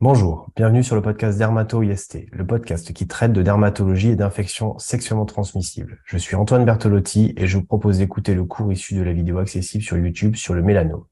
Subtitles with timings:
[0.00, 5.26] Bonjour, bienvenue sur le podcast Dermato-IST, le podcast qui traite de dermatologie et d'infections sexuellement
[5.26, 5.98] transmissibles.
[6.04, 9.38] Je suis Antoine Bertolotti et je vous propose d'écouter le cours issu de la vidéo
[9.38, 11.02] accessible sur YouTube sur le mélanome.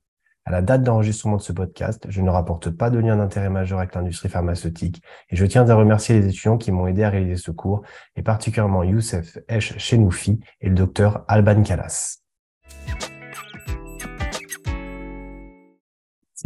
[0.44, 3.80] À la date d'enregistrement de ce podcast, je ne rapporte pas de lien d'intérêt majeur
[3.80, 7.42] avec l'industrie pharmaceutique et je tiens à remercier les étudiants qui m'ont aidé à réaliser
[7.42, 7.82] ce cours
[8.14, 12.18] et particulièrement Youssef Esh Chenoufi et le docteur Alban Kalas.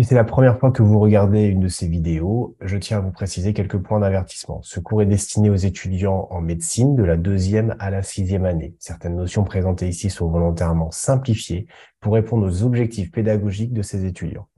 [0.01, 3.01] Si c'est la première fois que vous regardez une de ces vidéos, je tiens à
[3.03, 4.63] vous préciser quelques points d'avertissement.
[4.63, 8.75] Ce cours est destiné aux étudiants en médecine de la deuxième à la sixième année.
[8.79, 11.67] Certaines notions présentées ici sont volontairement simplifiées
[12.01, 14.49] pour répondre aux objectifs pédagogiques de ces étudiants.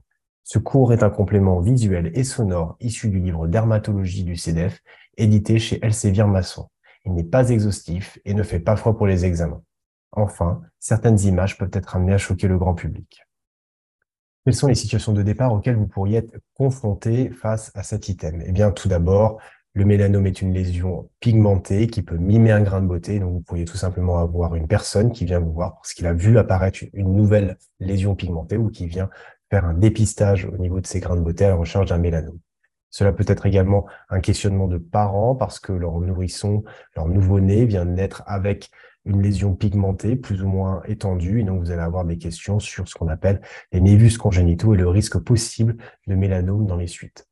[0.45, 4.81] Ce cours est un complément visuel et sonore issu du livre Dermatologie du CEDEF,
[5.17, 6.69] édité chez Elsevier Masson.
[7.03, 9.61] Il n'est pas exhaustif et ne fait pas froid pour les examens.
[10.13, 13.23] Enfin, certaines images peuvent être amenées à choquer le grand public.
[14.45, 18.43] Quelles sont les situations de départ auxquelles vous pourriez être confronté face à cet item?
[18.45, 19.39] Eh bien, tout d'abord,
[19.73, 23.19] le mélanome est une lésion pigmentée qui peut mimer un grain de beauté.
[23.19, 26.13] Donc, vous pourriez tout simplement avoir une personne qui vient vous voir parce qu'il a
[26.13, 29.09] vu apparaître une nouvelle lésion pigmentée ou qui vient
[29.49, 32.39] faire un dépistage au niveau de ces grains de beauté à la recherche d'un mélanome.
[32.89, 36.63] Cela peut être également un questionnement de parents parce que leur nourrisson,
[36.97, 38.69] leur nouveau-né vient naître avec
[39.05, 41.41] une lésion pigmentée plus ou moins étendue.
[41.41, 44.77] Et donc, vous allez avoir des questions sur ce qu'on appelle les névus congénitaux et
[44.77, 47.27] le risque possible de mélanome dans les suites.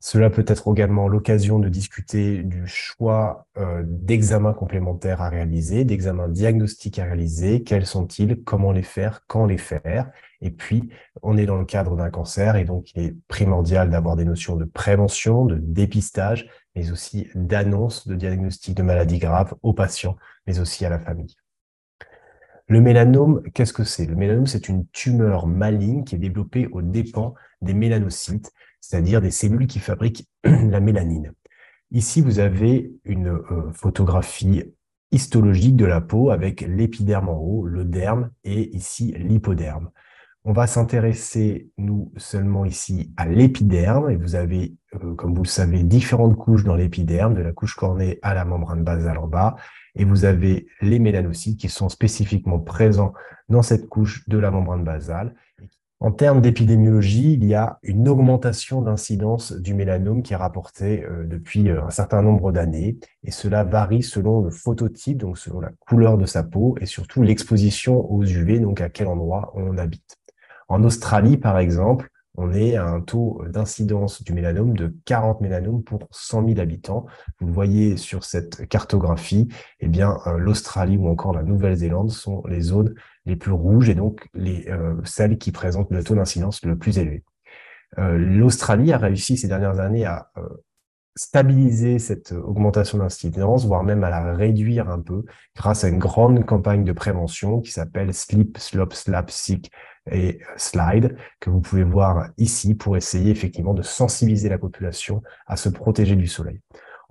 [0.00, 6.28] Cela peut être également l'occasion de discuter du choix euh, d'examens complémentaires à réaliser, d'examens
[6.28, 10.08] diagnostiques à réaliser, quels sont-ils, comment les faire, quand les faire.
[10.40, 10.88] Et puis,
[11.22, 14.54] on est dans le cadre d'un cancer et donc il est primordial d'avoir des notions
[14.54, 16.48] de prévention, de dépistage,
[16.78, 21.34] mais aussi d'annonce de diagnostic de maladies graves aux patients, mais aussi à la famille.
[22.68, 24.06] Le mélanome, qu'est-ce que c'est?
[24.06, 29.32] Le mélanome, c'est une tumeur maligne qui est développée aux dépens des mélanocytes, c'est-à-dire des
[29.32, 31.32] cellules qui fabriquent la mélanine.
[31.90, 34.62] Ici, vous avez une euh, photographie
[35.10, 39.90] histologique de la peau avec l'épiderme en haut, le derme et ici l'hypoderme.
[40.44, 44.10] On va s'intéresser, nous, seulement ici à l'épiderme.
[44.10, 47.74] Et vous avez, euh, comme vous le savez, différentes couches dans l'épiderme, de la couche
[47.74, 49.56] cornée à la membrane basale en bas.
[49.94, 53.12] Et vous avez les mélanocytes qui sont spécifiquement présents
[53.48, 55.34] dans cette couche de la membrane basale.
[56.00, 61.24] En termes d'épidémiologie, il y a une augmentation d'incidence du mélanome qui est rapportée euh,
[61.26, 62.98] depuis euh, un certain nombre d'années.
[63.24, 67.22] Et cela varie selon le phototype, donc selon la couleur de sa peau et surtout
[67.22, 70.16] l'exposition aux UV, donc à quel endroit on habite.
[70.68, 75.82] En Australie, par exemple, on est à un taux d'incidence du mélanome de 40 mélanomes
[75.82, 77.06] pour 100 000 habitants.
[77.40, 79.48] Vous voyez sur cette cartographie,
[79.80, 82.94] eh bien, euh, l'Australie ou encore la Nouvelle-Zélande sont les zones
[83.26, 86.98] les plus rouges et donc les, euh, celles qui présentent le taux d'incidence le plus
[86.98, 87.24] élevé.
[87.98, 90.30] Euh, L'Australie a réussi ces dernières années à
[91.18, 95.24] stabiliser cette augmentation d'incidence, voire même à la réduire un peu
[95.56, 99.72] grâce à une grande campagne de prévention qui s'appelle Sleep, Slop, Slap, Sick
[100.10, 105.56] et Slide, que vous pouvez voir ici pour essayer effectivement de sensibiliser la population à
[105.56, 106.60] se protéger du soleil.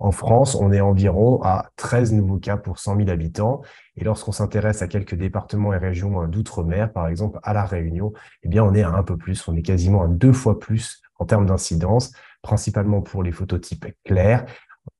[0.00, 3.62] En France, on est environ à 13 nouveaux cas pour 100 000 habitants.
[3.96, 8.12] Et lorsqu'on s'intéresse à quelques départements et régions d'outre-mer, par exemple à La Réunion,
[8.44, 11.02] eh bien, on est à un peu plus, on est quasiment à deux fois plus
[11.18, 12.12] en termes d'incidence,
[12.42, 14.46] principalement pour les phototypes clairs.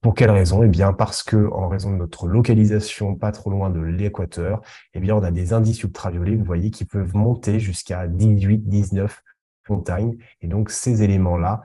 [0.00, 0.62] Pour quelle raison?
[0.62, 4.60] Eh bien, parce que en raison de notre localisation pas trop loin de l'équateur,
[4.94, 9.22] eh bien, on a des indices ultraviolets, vous voyez, qui peuvent monter jusqu'à 18, 19
[9.68, 10.16] montagnes.
[10.40, 11.62] Et donc, ces éléments-là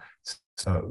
[0.55, 0.81] sont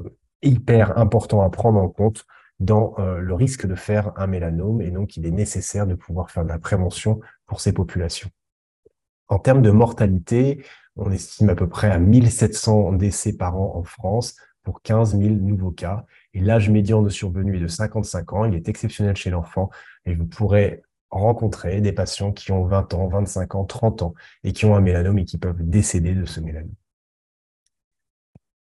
[0.41, 2.25] hyper importants à prendre en compte
[2.59, 4.81] dans euh, le risque de faire un mélanome.
[4.81, 8.29] Et donc, il est nécessaire de pouvoir faire de la prévention pour ces populations.
[9.27, 10.63] En termes de mortalité,
[10.95, 15.35] on estime à peu près à 1700 décès par an en France pour 15 000
[15.35, 16.05] nouveaux cas.
[16.33, 18.45] Et l'âge médian de survenue est de 55 ans.
[18.45, 19.69] Il est exceptionnel chez l'enfant
[20.05, 24.13] et vous pourrez rencontrer des patients qui ont 20 ans, 25 ans, 30 ans
[24.43, 26.73] et qui ont un mélanome et qui peuvent décéder de ce mélanome.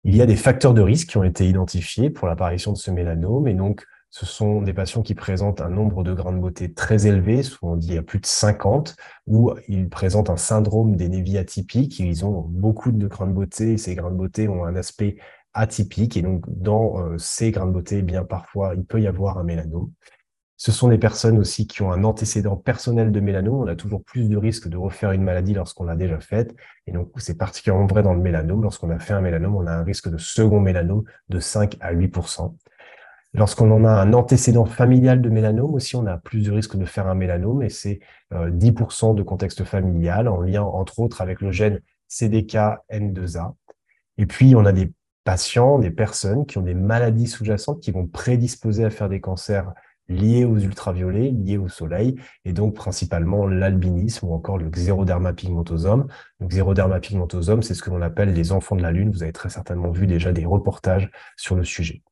[0.04, 2.90] Il y a des facteurs de risque qui ont été identifiés pour l'apparition de ce
[2.90, 6.72] mélanome et donc ce sont des patients qui présentent un nombre de grains de beauté
[6.72, 8.96] très élevé, souvent dit à plus de 50,
[9.28, 12.00] ou ils présentent un syndrome des névis atypiques.
[12.00, 15.16] Ils ont beaucoup de grains de beauté ces grains de beauté ont un aspect
[15.54, 16.16] atypique.
[16.16, 19.38] Et donc, dans euh, ces grains de beauté, eh bien parfois, il peut y avoir
[19.38, 19.90] un mélanome.
[20.56, 23.62] Ce sont des personnes aussi qui ont un antécédent personnel de mélanome.
[23.62, 26.54] On a toujours plus de risques de refaire une maladie lorsqu'on l'a déjà faite.
[26.86, 28.62] Et donc, c'est particulièrement vrai dans le mélanome.
[28.62, 31.94] Lorsqu'on a fait un mélanome, on a un risque de second mélanome de 5 à
[31.94, 32.54] 8%
[33.32, 36.84] Lorsqu'on en a un antécédent familial de mélanome aussi, on a plus de risques de
[36.84, 38.00] faire un mélanome et c'est
[38.32, 42.56] 10% euh, de contexte familial en lien entre autres avec le gène CDK
[42.90, 43.54] N2A.
[44.18, 44.92] Et puis, on a des
[45.24, 49.72] patients, des personnes qui ont des maladies sous-jacentes qui vont prédisposer à faire des cancers
[50.10, 56.08] liés aux ultraviolets, liés au soleil, et donc principalement l'albinisme ou encore le xéroderma pigmentosum.
[56.40, 59.10] Le xéroderma pigmentosum, c'est ce que l'on appelle les enfants de la Lune.
[59.10, 62.02] Vous avez très certainement vu déjà des reportages sur le sujet.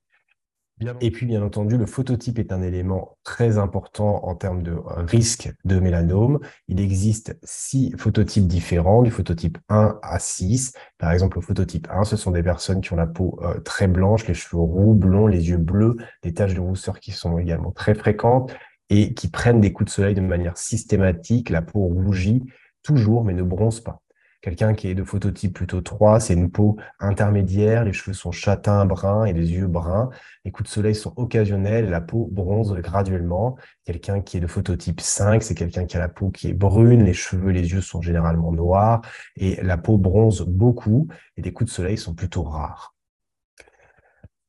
[1.01, 5.53] Et puis, bien entendu, le phototype est un élément très important en termes de risque
[5.65, 6.39] de mélanome.
[6.69, 10.75] Il existe six phototypes différents, du phototype 1 à 6.
[10.99, 13.89] Par exemple, le phototype 1, ce sont des personnes qui ont la peau euh, très
[13.89, 17.73] blanche, les cheveux roux, blonds, les yeux bleus, des taches de rousseur qui sont également
[17.73, 18.55] très fréquentes
[18.89, 22.45] et qui prennent des coups de soleil de manière systématique, la peau rougit
[22.83, 24.01] toujours, mais ne bronze pas.
[24.41, 28.87] Quelqu'un qui est de phototype plutôt 3, c'est une peau intermédiaire, les cheveux sont châtains,
[28.87, 30.11] bruns et les yeux bruns.
[30.45, 33.57] Les coups de soleil sont occasionnels la peau bronze graduellement.
[33.85, 37.03] Quelqu'un qui est de phototype 5, c'est quelqu'un qui a la peau qui est brune,
[37.03, 39.03] les cheveux, les yeux sont généralement noirs
[39.37, 42.95] et la peau bronze beaucoup et les coups de soleil sont plutôt rares.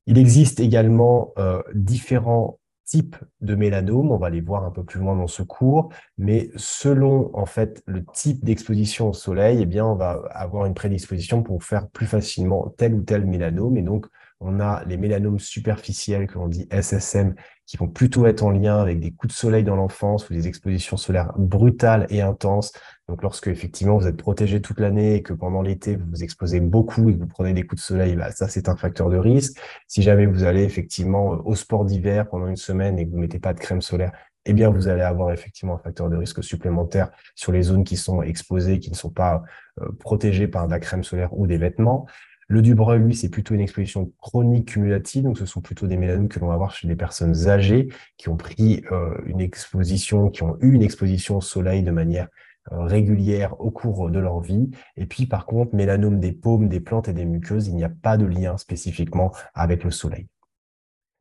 [0.06, 2.59] Il existe également euh, différents
[2.90, 6.50] types de mélanome, on va les voir un peu plus loin dans ce cours, mais
[6.56, 11.44] selon en fait le type d'exposition au soleil, eh bien on va avoir une prédisposition
[11.44, 14.08] pour faire plus facilement tel ou tel mélanome et donc
[14.40, 18.80] on a les mélanomes superficiels que l'on dit SSM qui vont plutôt être en lien
[18.80, 22.72] avec des coups de soleil dans l'enfance ou des expositions solaires brutales et intenses.
[23.08, 26.62] Donc lorsque effectivement vous êtes protégé toute l'année et que pendant l'été vous vous exposez
[26.62, 29.18] beaucoup et que vous prenez des coups de soleil, bah, ça c'est un facteur de
[29.18, 29.60] risque.
[29.88, 33.22] Si jamais vous allez effectivement au sport d'hiver pendant une semaine et que vous ne
[33.22, 34.14] mettez pas de crème solaire,
[34.46, 37.98] eh bien vous allez avoir effectivement un facteur de risque supplémentaire sur les zones qui
[37.98, 39.44] sont exposées, qui ne sont pas
[39.82, 42.08] euh, protégées par de la crème solaire ou des vêtements.
[42.52, 46.28] Le Dubreuil, lui, c'est plutôt une exposition chronique cumulative, donc ce sont plutôt des mélanomes
[46.28, 50.42] que l'on va voir chez des personnes âgées qui ont pris euh, une exposition, qui
[50.42, 52.28] ont eu une exposition au soleil de manière
[52.72, 54.72] euh, régulière au cours de leur vie.
[54.98, 57.90] Et puis, par contre, mélanome des paumes, des plantes et des muqueuses, il n'y a
[57.90, 60.26] pas de lien spécifiquement avec le soleil.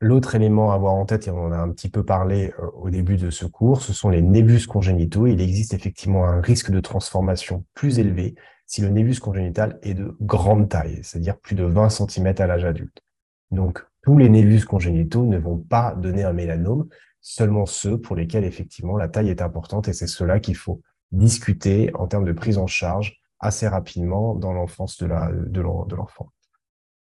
[0.00, 2.70] L'autre élément à avoir en tête, et on en a un petit peu parlé euh,
[2.72, 5.26] au début de ce cours, ce sont les névus congénitaux.
[5.26, 8.34] Il existe effectivement un risque de transformation plus élevé
[8.68, 12.64] si le névus congénital est de grande taille, c'est-à-dire plus de 20 cm à l'âge
[12.64, 13.02] adulte.
[13.50, 16.86] Donc, tous les névus congénitaux ne vont pas donner un mélanome,
[17.20, 20.82] seulement ceux pour lesquels effectivement la taille est importante et c'est cela qu'il faut
[21.12, 26.30] discuter en termes de prise en charge assez rapidement dans l'enfance de l'enfant.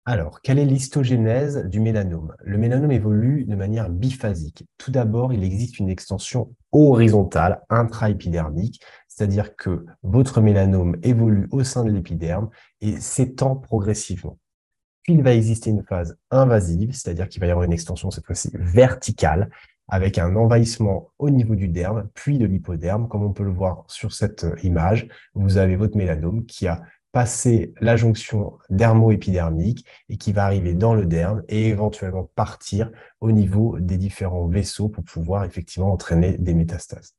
[0.07, 2.35] Alors, quelle est l'histogénèse du mélanome?
[2.41, 4.67] Le mélanome évolue de manière biphasique.
[4.77, 8.83] Tout d'abord, il existe une extension horizontale intraépidermique,
[9.15, 12.51] c'est-à-dire que votre mélanome évolue au sein de l'épiderme
[12.81, 14.39] et s'étend progressivement.
[15.03, 18.27] Puis il va exister une phase invasive, c'est-à-dire qu'il va y avoir une extension cette
[18.27, 19.51] fois-ci verticale,
[19.87, 23.85] avec un envahissement au niveau du derme, puis de l'hypoderme, comme on peut le voir
[23.87, 25.07] sur cette image.
[25.35, 26.83] Vous avez votre mélanome qui a
[27.13, 32.91] passer la jonction dermo-épidermique et qui va arriver dans le derme et éventuellement partir
[33.21, 37.15] au niveau des différents vaisseaux pour pouvoir effectivement entraîner des métastases.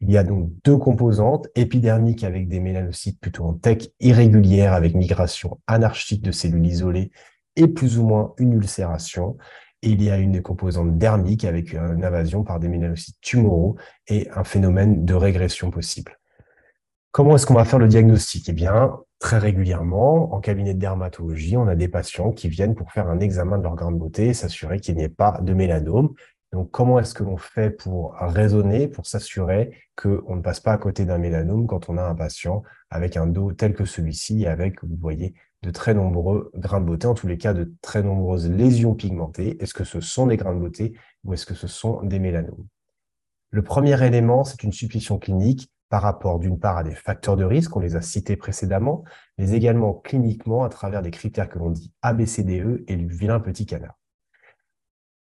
[0.00, 4.94] Il y a donc deux composantes, épidermiques avec des mélanocytes plutôt en tech irrégulière avec
[4.94, 7.10] migration anarchique de cellules isolées
[7.56, 9.36] et plus ou moins une ulcération.
[9.82, 13.76] Et il y a une composante dermique avec une invasion par des mélanocytes tumoraux
[14.08, 16.18] et un phénomène de régression possible.
[17.12, 18.48] Comment est-ce qu'on va faire le diagnostic?
[18.50, 22.92] Eh bien, très régulièrement, en cabinet de dermatologie, on a des patients qui viennent pour
[22.92, 26.12] faire un examen de leur grande beauté et s'assurer qu'il n'y ait pas de mélanome.
[26.56, 30.78] Donc, comment est-ce que l'on fait pour raisonner, pour s'assurer qu'on ne passe pas à
[30.78, 34.82] côté d'un mélanome quand on a un patient avec un dos tel que celui-ci avec,
[34.82, 38.48] vous voyez, de très nombreux grains de beauté, en tous les cas de très nombreuses
[38.48, 39.62] lésions pigmentées?
[39.62, 42.66] Est-ce que ce sont des grains de beauté ou est-ce que ce sont des mélanomes?
[43.50, 47.44] Le premier élément, c'est une suspicion clinique par rapport d'une part à des facteurs de
[47.44, 49.04] risque, on les a cités précédemment,
[49.36, 53.66] mais également cliniquement à travers des critères que l'on dit ABCDE et du vilain petit
[53.66, 53.98] canard.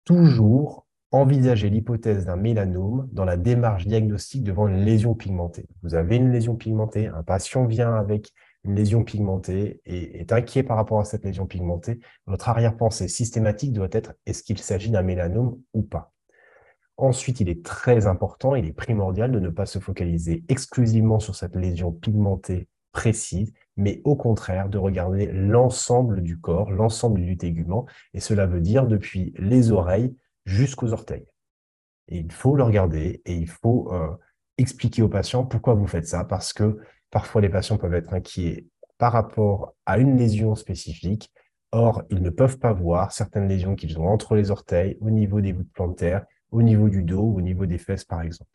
[0.04, 5.66] Toujours envisager l'hypothèse d'un mélanome dans la démarche diagnostique devant une lésion pigmentée.
[5.82, 8.32] Vous avez une lésion pigmentée, un patient vient avec
[8.64, 13.72] une lésion pigmentée et est inquiet par rapport à cette lésion pigmentée, votre arrière-pensée systématique
[13.72, 16.12] doit être est-ce qu'il s'agit d'un mélanome ou pas?
[16.98, 21.36] Ensuite, il est très important, il est primordial de ne pas se focaliser exclusivement sur
[21.36, 27.84] cette lésion pigmentée précise, mais au contraire de regarder l'ensemble du corps, l'ensemble du tégument,
[28.14, 30.16] et cela veut dire depuis les oreilles
[30.46, 31.26] jusqu'aux orteils.
[32.08, 34.08] Et il faut le regarder et il faut euh,
[34.56, 36.78] expliquer aux patients pourquoi vous faites ça, parce que
[37.10, 41.30] parfois les patients peuvent être inquiets par rapport à une lésion spécifique.
[41.72, 45.40] Or, ils ne peuvent pas voir certaines lésions qu'ils ont entre les orteils, au niveau
[45.40, 48.50] des voûtes plantaires, au niveau du dos au niveau des fesses, par exemple.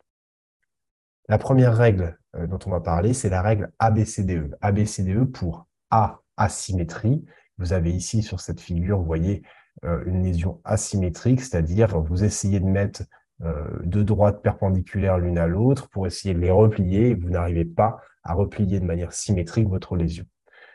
[1.28, 4.56] La première règle euh, dont on va parler, c'est la règle ABCDE.
[4.60, 7.24] ABCDE pour A, asymétrie.
[7.58, 9.42] Vous avez ici sur cette figure, vous voyez
[9.82, 13.02] une lésion asymétrique, c'est-à-dire vous essayez de mettre
[13.44, 17.98] euh, deux droites perpendiculaires l'une à l'autre pour essayer de les replier vous n'arrivez pas
[18.22, 20.24] à replier de manière symétrique votre lésion.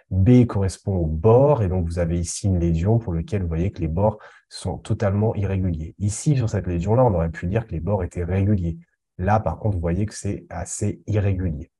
[0.09, 3.71] B correspond au bord, et donc vous avez ici une lésion pour laquelle vous voyez
[3.71, 5.95] que les bords sont totalement irréguliers.
[5.99, 8.77] Ici, sur cette lésion-là, on aurait pu dire que les bords étaient réguliers.
[9.17, 11.71] Là, par contre, vous voyez que c'est assez irrégulier.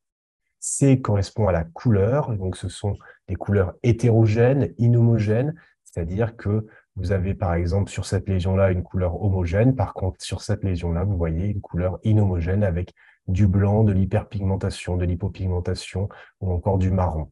[0.60, 2.96] C correspond à la couleur, donc ce sont
[3.28, 6.66] des couleurs hétérogènes, inhomogènes, c'est-à-dire que
[6.98, 11.04] vous avez par exemple sur cette lésion-là une couleur homogène, par contre sur cette lésion-là,
[11.04, 12.94] vous voyez une couleur inhomogène avec
[13.28, 16.10] du blanc, de l'hyperpigmentation, de l'hypopigmentation
[16.42, 17.32] ou encore du marron.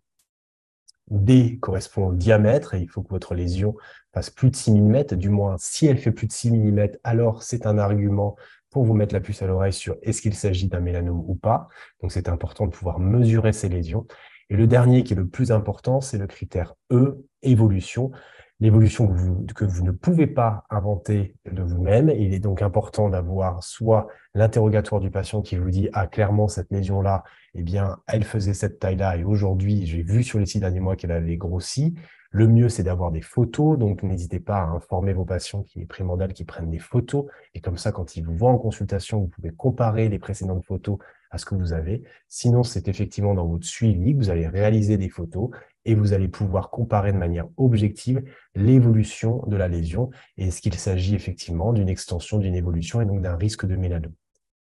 [1.10, 3.76] D correspond au diamètre et il faut que votre lésion
[4.14, 5.04] fasse plus de 6 mm.
[5.16, 8.36] Du moins, si elle fait plus de 6 mm, alors c'est un argument
[8.70, 11.70] pour vous mettre la puce à l'oreille sur est-ce qu'il s'agit d'un mélanome ou pas.
[12.02, 14.06] Donc, c'est important de pouvoir mesurer ces lésions.
[14.50, 18.12] Et le dernier qui est le plus important, c'est le critère E, évolution
[18.60, 19.08] l'évolution
[19.54, 22.10] que vous, ne pouvez pas inventer de vous-même.
[22.10, 26.72] Il est donc important d'avoir soit l'interrogatoire du patient qui vous dit ah clairement cette
[26.72, 30.46] lésion là, eh bien elle faisait cette taille là et aujourd'hui j'ai vu sur les
[30.46, 31.96] six derniers mois qu'elle avait grossi.
[32.32, 35.86] Le mieux c'est d'avoir des photos, donc n'hésitez pas à informer vos patients qui est
[35.86, 39.28] primordial qu'ils prennent des photos et comme ça quand ils vous voient en consultation vous
[39.28, 40.98] pouvez comparer les précédentes photos
[41.32, 42.04] à ce que vous avez.
[42.30, 45.50] Sinon, c'est effectivement dans votre suivi que vous allez réaliser des photos
[45.86, 48.24] et vous allez pouvoir comparer de manière objective
[48.56, 53.22] l'évolution de la lésion et est-ce qu'il s'agit effectivement d'une extension, d'une évolution et donc
[53.22, 54.14] d'un risque de mélanome.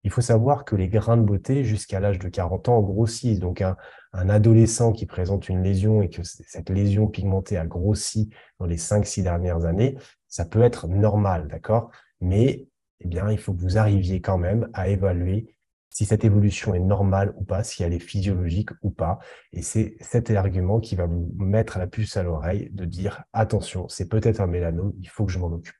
[0.05, 3.39] Il faut savoir que les grains de beauté, jusqu'à l'âge de 40 ans, grossissent.
[3.39, 3.75] Donc, un,
[4.13, 8.29] adolescent qui présente une lésion et que cette lésion pigmentée a grossi
[8.60, 11.89] dans les 5-6 dernières années, ça peut être normal, d'accord?
[12.22, 12.67] Mais
[13.00, 15.54] eh bien, il faut que vous arriviez quand même à évaluer
[15.96, 19.18] si cette évolution est normale ou pas, si elle est physiologique ou pas.
[19.54, 23.88] Et c'est cet argument qui va vous mettre la puce à l'oreille de dire attention,
[23.88, 25.78] c'est peut-être un mélanome, il faut que je m'en occupe.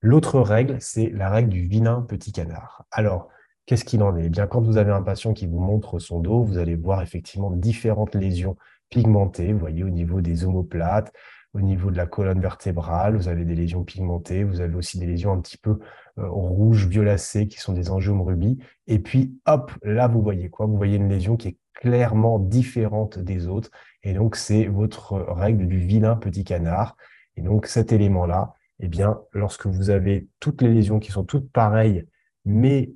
[0.00, 2.86] L'autre règle, c'est la règle du vilain petit canard.
[2.90, 3.28] Alors,
[3.66, 4.24] qu'est-ce qu'il en est?
[4.24, 7.02] Eh bien, quand vous avez un patient qui vous montre son dos, vous allez voir
[7.02, 8.56] effectivement différentes lésions
[8.88, 11.12] pigmentées, vous voyez, au niveau des omoplates,
[11.52, 15.06] au niveau de la colonne vertébrale, vous avez des lésions pigmentées, vous avez aussi des
[15.06, 15.80] lésions un petit peu
[16.18, 18.58] euh, rouges, violacées, qui sont des angiomes rubis.
[18.86, 20.66] Et puis, hop, là, vous voyez quoi?
[20.66, 23.70] Vous voyez une lésion qui est clairement différente des autres.
[24.02, 26.96] Et donc, c'est votre règle du vilain petit canard.
[27.36, 31.50] Et donc, cet élément-là, eh bien, lorsque vous avez toutes les lésions qui sont toutes
[31.50, 32.06] pareilles,
[32.44, 32.92] mais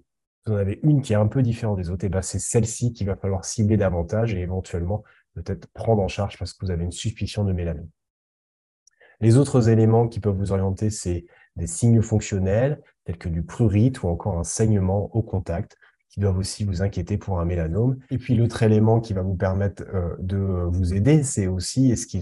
[0.46, 2.38] vous en avez une qui est un peu différente des autres, et eh bien c'est
[2.38, 5.02] celle-ci qu'il va falloir cibler davantage et éventuellement
[5.34, 7.88] peut-être prendre en charge parce que vous avez une suspicion de mélanome.
[9.24, 11.24] Les autres éléments qui peuvent vous orienter, c'est
[11.56, 15.78] des signes fonctionnels, tels que du prurite ou encore un saignement au contact,
[16.10, 17.96] qui doivent aussi vous inquiéter pour un mélanome.
[18.10, 22.06] Et puis l'autre élément qui va vous permettre euh, de vous aider, c'est aussi est-ce
[22.06, 22.20] qu'il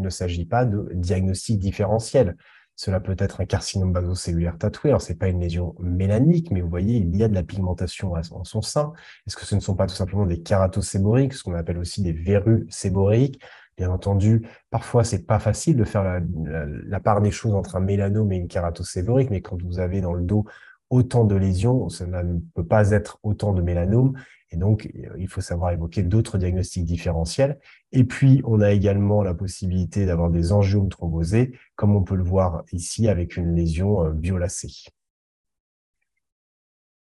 [0.00, 2.36] ne s'agit pas de diagnostic différentiel.
[2.76, 4.90] Cela peut être un carcinome basocellulaire tatoué.
[4.90, 8.12] Alors, c'est pas une lésion mélanique, mais vous voyez, il y a de la pigmentation
[8.12, 8.92] en son sein.
[9.26, 12.12] Est-ce que ce ne sont pas tout simplement des kératoséboriques, ce qu'on appelle aussi des
[12.12, 13.40] verrues séboriques
[13.78, 18.32] Bien entendu, parfois, c'est pas facile de faire la, part des choses entre un mélanome
[18.32, 20.44] et une kératoséborique, mais quand vous avez dans le dos
[20.90, 24.14] autant de lésions, cela ne peut pas être autant de mélanome.
[24.50, 27.60] Et donc, euh, il faut savoir évoquer d'autres diagnostics différentiels.
[27.92, 32.24] Et puis, on a également la possibilité d'avoir des angiomes thrombosés, comme on peut le
[32.24, 34.72] voir ici avec une lésion euh, violacée.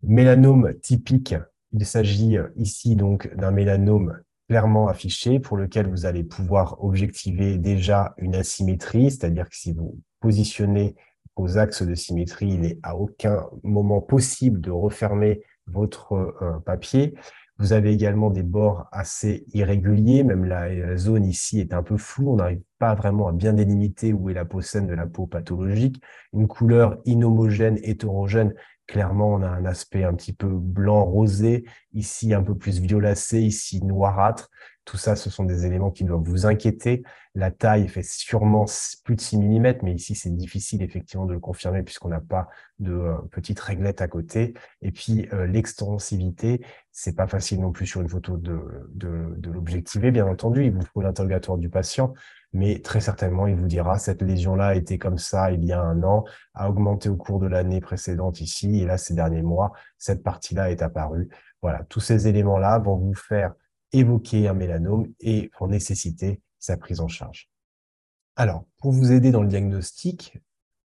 [0.03, 1.35] Mélanome typique,
[1.73, 7.57] il s'agit euh, ici donc d'un mélanome clairement affiché pour lequel vous allez pouvoir objectiver
[7.57, 10.97] déjà une asymétrie, c'est-à-dire que si vous positionnez
[11.37, 17.15] aux axes de symétrie, il n'est à aucun moment possible de refermer votre euh, papier.
[17.59, 22.33] Vous avez également des bords assez irréguliers, même la, zone ici est un peu floue,
[22.33, 25.29] on n'arrive pas vraiment à bien délimiter où est la peau saine de la peau
[25.29, 26.03] pathologique.
[26.33, 28.53] Une couleur inhomogène, hétérogène,
[28.91, 33.39] Clairement, on a un aspect un petit peu blanc rosé, ici un peu plus violacé,
[33.39, 34.51] ici noirâtre.
[34.85, 37.05] Tout ça, ce sont des éléments qui doivent vous inquiéter.
[37.37, 38.65] La taille fait sûrement
[39.05, 42.49] plus de 6 mm, mais ici, c'est difficile effectivement de le confirmer puisqu'on n'a pas
[42.81, 44.55] de euh, petite réglette à côté.
[44.83, 48.61] Et puis, euh, l'extensivité, c'est pas facile non plus sur une photo de,
[48.93, 50.65] de, de l'objectiver, bien entendu.
[50.65, 52.13] Il vous faut l'interrogatoire du patient
[52.53, 56.03] mais très certainement, il vous dira, cette lésion-là était comme ça il y a un
[56.03, 60.23] an, a augmenté au cours de l'année précédente ici, et là, ces derniers mois, cette
[60.23, 61.29] partie-là est apparue.
[61.63, 63.55] Voilà, tous ces éléments-là vont vous faire
[63.93, 67.51] évoquer un mélanome et vont nécessiter sa prise en charge.
[68.37, 70.39] Alors, pour vous aider dans le diagnostic,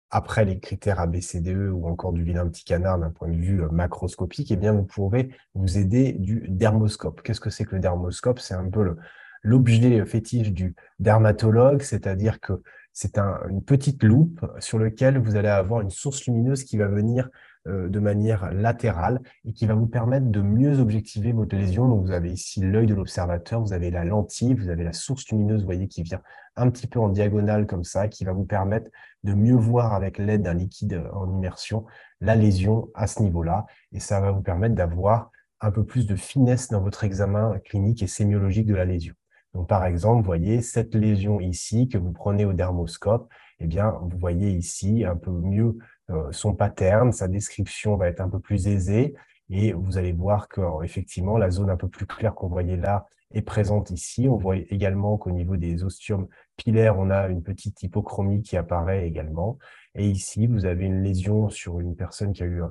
[0.09, 3.69] après les critères ABCDE ou encore du vilain petit canard d'un point de vue euh,
[3.69, 7.23] macroscopique, eh bien, vous pourrez vous aider du dermoscope.
[7.23, 8.39] Qu'est-ce que c'est que le dermoscope?
[8.39, 8.97] C'est un peu le,
[9.43, 12.61] l'objet fétiche du dermatologue, c'est-à-dire que
[12.93, 17.29] c'est une petite loupe sur laquelle vous allez avoir une source lumineuse qui va venir
[17.67, 21.87] euh, de manière latérale et qui va vous permettre de mieux objectiver votre lésion.
[21.87, 25.27] Donc, vous avez ici l'œil de l'observateur, vous avez la lentille, vous avez la source
[25.29, 26.21] lumineuse, vous voyez, qui vient
[26.55, 28.91] un petit peu en diagonale comme ça, qui va vous permettre
[29.23, 31.85] de mieux voir avec l'aide d'un liquide en immersion
[32.21, 33.65] la lésion à ce niveau-là.
[33.91, 35.31] Et ça va vous permettre d'avoir
[35.61, 39.15] un peu plus de finesse dans votre examen clinique et sémiologique de la lésion.
[39.53, 43.29] Donc, par exemple, vous voyez cette lésion ici que vous prenez au dermoscope,
[43.59, 45.77] eh bien, vous voyez ici un peu mieux
[46.09, 49.13] euh, son pattern, sa description va être un peu plus aisée
[49.49, 53.05] et vous allez voir que effectivement la zone un peu plus claire qu'on voyait là
[53.33, 54.27] est présente ici.
[54.27, 59.07] On voit également qu'au niveau des ostiums pilaires, on a une petite hypochromie qui apparaît
[59.07, 59.57] également.
[59.95, 62.61] Et ici, vous avez une lésion sur une personne qui a eu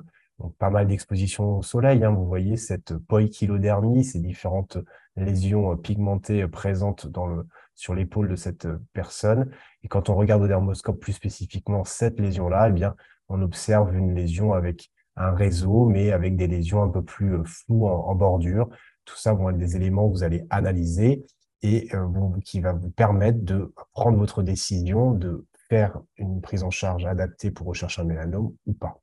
[0.59, 2.03] pas mal d'exposition au soleil.
[2.03, 2.11] Hein.
[2.11, 4.77] Vous voyez cette poikilodermie, ces différentes
[5.15, 9.51] lésions pigmentées présentes dans le, sur l'épaule de cette personne.
[9.83, 12.95] Et quand on regarde au dermoscope plus spécifiquement cette lésion-là, eh bien,
[13.29, 17.43] on observe une lésion avec un réseau, mais avec des lésions un peu plus euh,
[17.43, 18.69] floues en, bordure.
[19.05, 21.25] Tout ça vont être des éléments que vous allez analyser
[21.61, 22.07] et euh,
[22.43, 27.51] qui va vous permettre de prendre votre décision de faire une prise en charge adaptée
[27.51, 28.99] pour rechercher un mélanome ou pas.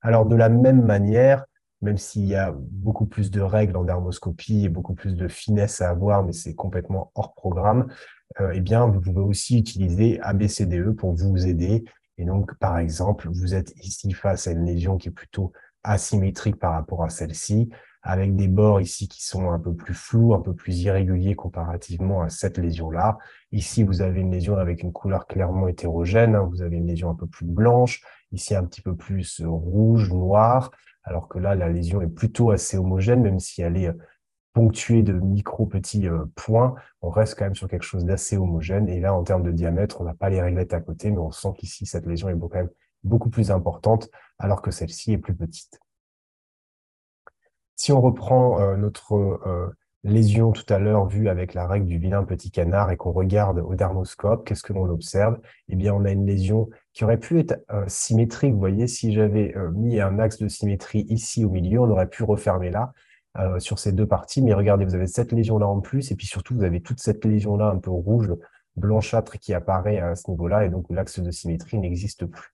[0.00, 1.44] Alors, de la même manière,
[1.80, 5.80] même s'il y a beaucoup plus de règles en dermoscopie et beaucoup plus de finesse
[5.80, 7.88] à avoir, mais c'est complètement hors programme,
[8.40, 11.84] euh, eh bien, vous pouvez aussi utiliser ABCDE pour vous aider
[12.18, 15.52] et donc, par exemple, vous êtes ici face à une lésion qui est plutôt
[15.84, 17.70] asymétrique par rapport à celle-ci,
[18.02, 22.22] avec des bords ici qui sont un peu plus flous, un peu plus irréguliers comparativement
[22.22, 23.18] à cette lésion-là.
[23.52, 26.48] Ici, vous avez une lésion avec une couleur clairement hétérogène, hein.
[26.50, 30.72] vous avez une lésion un peu plus blanche, ici un petit peu plus rouge, noir,
[31.08, 33.90] alors que là, la lésion est plutôt assez homogène, même si elle est
[34.52, 38.88] ponctué de micro petits euh, points, on reste quand même sur quelque chose d'assez homogène.
[38.88, 41.30] Et là, en termes de diamètre, on n'a pas les réglettes à côté, mais on
[41.30, 42.70] sent qu'ici, cette lésion est quand même
[43.04, 45.80] beaucoup plus importante, alors que celle-ci est plus petite.
[47.76, 51.98] Si on reprend euh, notre euh, lésion tout à l'heure vue avec la règle du
[51.98, 55.38] vilain petit canard et qu'on regarde au dermoscope, qu'est-ce que l'on observe?
[55.68, 56.68] Eh bien, on a une lésion
[56.98, 58.54] qui aurait pu être symétrique.
[58.54, 62.24] Vous voyez, si j'avais mis un axe de symétrie ici au milieu, on aurait pu
[62.24, 62.92] refermer là.
[63.38, 64.42] Euh, sur ces deux parties.
[64.42, 67.24] Mais regardez, vous avez cette lésion-là en plus, et puis surtout, vous avez toute cette
[67.24, 68.34] lésion-là un peu rouge,
[68.74, 72.52] blanchâtre qui apparaît à ce niveau-là, et donc l'axe de symétrie n'existe plus.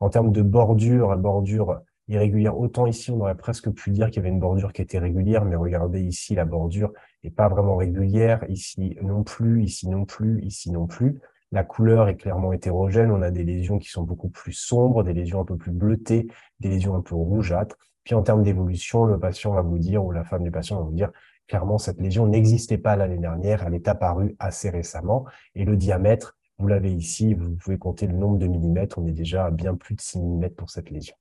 [0.00, 4.18] En termes de bordure, bordure irrégulière, autant ici, on aurait presque pu dire qu'il y
[4.20, 6.92] avait une bordure qui était régulière, mais regardez ici, la bordure
[7.24, 11.20] n'est pas vraiment régulière, ici non plus, ici non plus, ici non plus.
[11.52, 15.12] La couleur est clairement hétérogène, on a des lésions qui sont beaucoup plus sombres, des
[15.12, 16.26] lésions un peu plus bleutées,
[16.60, 17.76] des lésions un peu rougeâtres.
[18.04, 20.84] Puis en termes d'évolution, le patient va vous dire, ou la femme du patient va
[20.84, 21.10] vous dire,
[21.46, 26.36] clairement, cette lésion n'existait pas l'année dernière, elle est apparue assez récemment, et le diamètre,
[26.58, 29.74] vous l'avez ici, vous pouvez compter le nombre de millimètres, on est déjà à bien
[29.74, 31.16] plus de 6 millimètres pour cette lésion.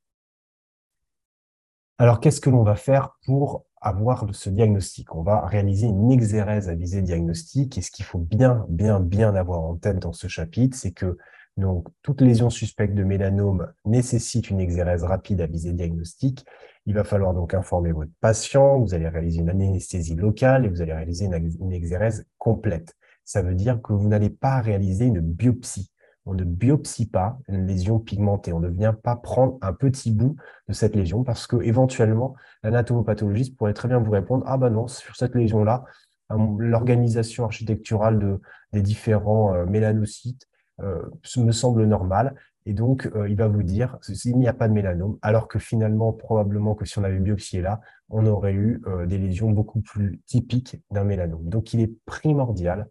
[1.97, 6.69] Alors, qu'est-ce que l'on va faire pour avoir ce diagnostic On va réaliser une exérèse
[6.69, 10.27] à visée diagnostique, et ce qu'il faut bien, bien, bien avoir en tête dans ce
[10.27, 11.17] chapitre, c'est que
[11.57, 16.45] donc, toute lésion suspecte de mélanome nécessite une exérèse rapide à visée diagnostique.
[16.85, 20.81] Il va falloir donc informer votre patient, vous allez réaliser une anesthésie locale et vous
[20.81, 22.95] allez réaliser une, exérèse complète.
[23.25, 25.90] Ça veut dire que vous n'allez pas réaliser une biopsie.
[26.25, 28.53] On ne biopsie pas une lésion pigmentée.
[28.53, 30.35] On ne vient pas prendre un petit bout
[30.67, 34.87] de cette lésion parce que éventuellement, l'anatomopathologiste pourrait très bien vous répondre Ah ben non,
[34.87, 35.83] sur cette lésion-là,
[36.29, 38.41] l'organisation architecturale de,
[38.73, 40.47] des différents euh, mélanocytes
[40.81, 41.01] euh,
[41.37, 42.35] me semble normal.
[42.65, 45.57] Et donc, euh, il va vous dire il n'y a pas de mélanome, alors que
[45.57, 50.19] finalement, probablement que si on avait biopsié là, on aurait eu des lésions beaucoup plus
[50.25, 51.47] typiques d'un mélanome.
[51.47, 52.87] Donc, il est primordial,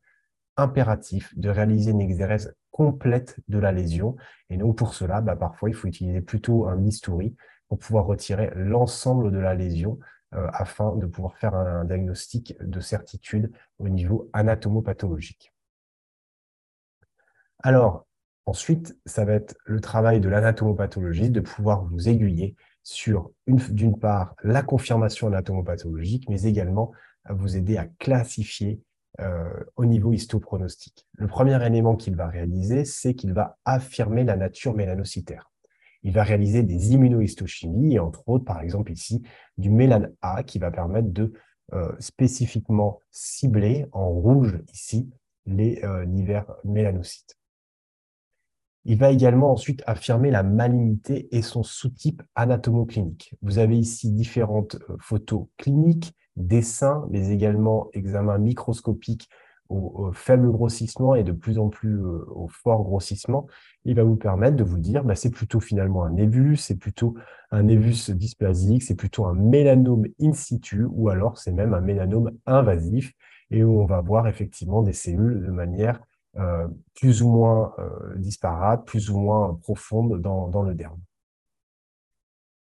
[0.60, 4.16] impératif, de réaliser une exérèse complète de la lésion.
[4.48, 7.36] Et donc, pour cela, bah, parfois, il faut utiliser plutôt un bistouri
[7.68, 9.98] pour pouvoir retirer l'ensemble de la lésion
[10.32, 15.52] afin de pouvoir faire un diagnostic de certitude au niveau anatomopathologique.
[17.62, 18.06] Alors,
[18.46, 24.34] ensuite, ça va être le travail de l'anatomopathologiste de pouvoir vous aiguiller sur, d'une part,
[24.42, 26.92] la confirmation anatomopathologique, mais également
[27.28, 28.89] vous aider à classifier euh,
[29.76, 31.06] au niveau histopronostique.
[31.12, 35.50] Le premier élément qu'il va réaliser, c'est qu'il va affirmer la nature mélanocytaire.
[36.02, 39.22] Il va réaliser des immunohistochimies, entre autres, par exemple ici,
[39.58, 41.32] du mélan A, qui va permettre de
[41.72, 45.08] euh, spécifiquement cibler en rouge ici
[45.46, 47.36] les euh, divers mélanocytes.
[48.86, 53.34] Il va également ensuite affirmer la malignité et son sous-type anatomoclinique.
[53.42, 59.28] Vous avez ici différentes euh, photos cliniques, dessins, mais également examens microscopiques
[59.70, 63.46] au, faible grossissement et de plus en plus euh, au fort grossissement,
[63.84, 67.14] il va vous permettre de vous dire, bah, c'est plutôt finalement un névus, c'est plutôt
[67.52, 72.32] un névus dysplasique, c'est plutôt un mélanome in situ, ou alors c'est même un mélanome
[72.46, 73.12] invasif,
[73.50, 76.00] et où on va voir effectivement des cellules de manière
[76.36, 81.00] euh, plus ou moins euh, disparate, plus ou moins profonde dans, dans le derme.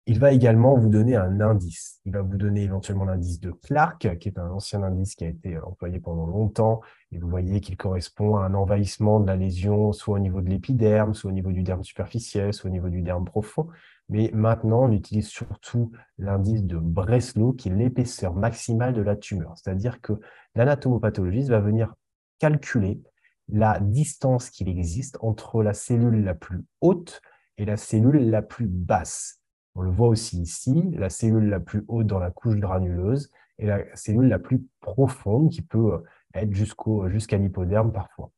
[0.08, 2.00] Il va également vous donner un indice.
[2.04, 5.28] Il va vous donner éventuellement l'indice de Clark, qui est un ancien indice qui a
[5.28, 6.80] été employé pendant longtemps.
[7.10, 10.48] Et vous voyez qu'il correspond à un envahissement de la lésion, soit au niveau de
[10.48, 13.66] l'épiderme, soit au niveau du derme superficiel, soit au niveau du derme profond.
[14.08, 19.54] Mais maintenant, on utilise surtout l'indice de Breslow, qui est l'épaisseur maximale de la tumeur.
[19.56, 20.12] C'est-à-dire que
[20.54, 21.96] l'anatomopathologiste va venir
[22.38, 23.02] calculer
[23.48, 27.20] la distance qu'il existe entre la cellule la plus haute
[27.58, 29.40] et la cellule la plus basse.
[29.76, 33.66] On le voit aussi ici, la cellule la plus haute dans la couche granuleuse et
[33.66, 36.02] la cellule la plus profonde qui peut
[36.34, 38.32] être jusqu'à l'hypoderme parfois.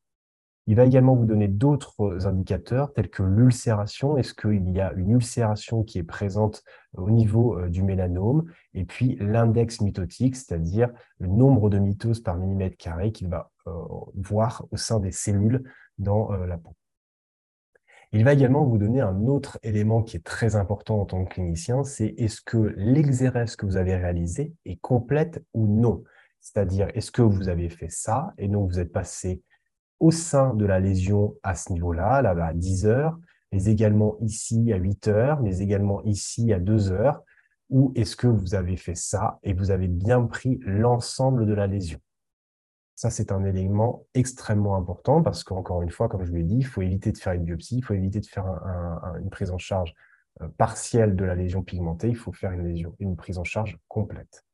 [0.67, 4.19] Il va également vous donner d'autres indicateurs tels que l'ulcération.
[4.19, 8.45] Est-ce qu'il y a une ulcération qui est présente au niveau euh, du mélanome?
[8.75, 13.73] Et puis l'index mitotique, c'est-à-dire le nombre de mitoses par millimètre carré qu'il va euh,
[14.15, 15.65] voir au sein des cellules
[15.97, 16.75] dans euh, la peau.
[18.13, 21.35] Il va également vous donner un autre élément qui est très important en tant que
[21.35, 26.05] clinicien, c'est est-ce que l'exérèse que vous avez réalisé est complète ou non?
[26.41, 29.43] C'est-à-dire, est-ce que vous avez fait ça et donc vous êtes passé
[30.01, 33.19] au sein de la lésion à ce niveau-là, là, à 10 heures,
[33.53, 37.23] mais également ici à 8 heures, mais également ici à 2 heures,
[37.69, 41.67] ou est-ce que vous avez fait ça et vous avez bien pris l'ensemble de la
[41.67, 41.99] lésion?
[42.99, 46.67] Ça, c'est un élément extrêmement important parce qu'encore une fois, comme je l'ai dit, il
[46.67, 48.45] faut éviter de faire une biopsie, il faut éviter de faire
[49.23, 49.95] une prise en charge
[50.43, 54.45] euh, partielle de la lésion pigmentée, il faut faire une, prise en charge complète.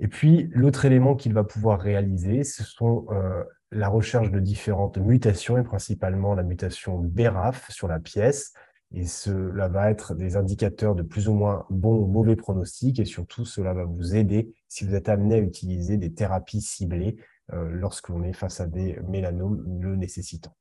[0.00, 4.98] Et puis, l'autre élément qu'il va pouvoir réaliser, ce sont euh, la recherche de différentes
[4.98, 8.54] mutations, et principalement la mutation BRAF sur la pièce,
[8.92, 12.98] et cela va être des indicateurs de plus ou moins bons ou mauvais pronostics.
[12.98, 17.16] Et surtout, cela va vous aider si vous êtes amené à utiliser des thérapies ciblées
[17.52, 20.54] euh, lorsque l'on est face à des mélanomes le nécessitant.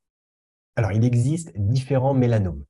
[0.77, 2.63] Alors, il existe différents mélanomes.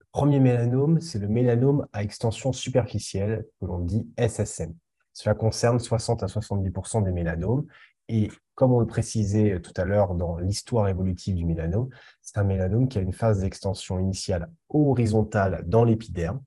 [0.00, 4.74] Le premier mélanome, c'est le mélanome à extension superficielle, que l'on dit SSM.
[5.12, 7.66] Cela concerne 60 à 70% des mélanomes.
[8.08, 11.88] Et comme on le précisait tout à l'heure dans l'histoire évolutive du mélanome,
[12.20, 16.42] c'est un mélanome qui a une phase d'extension initiale horizontale dans l'épiderme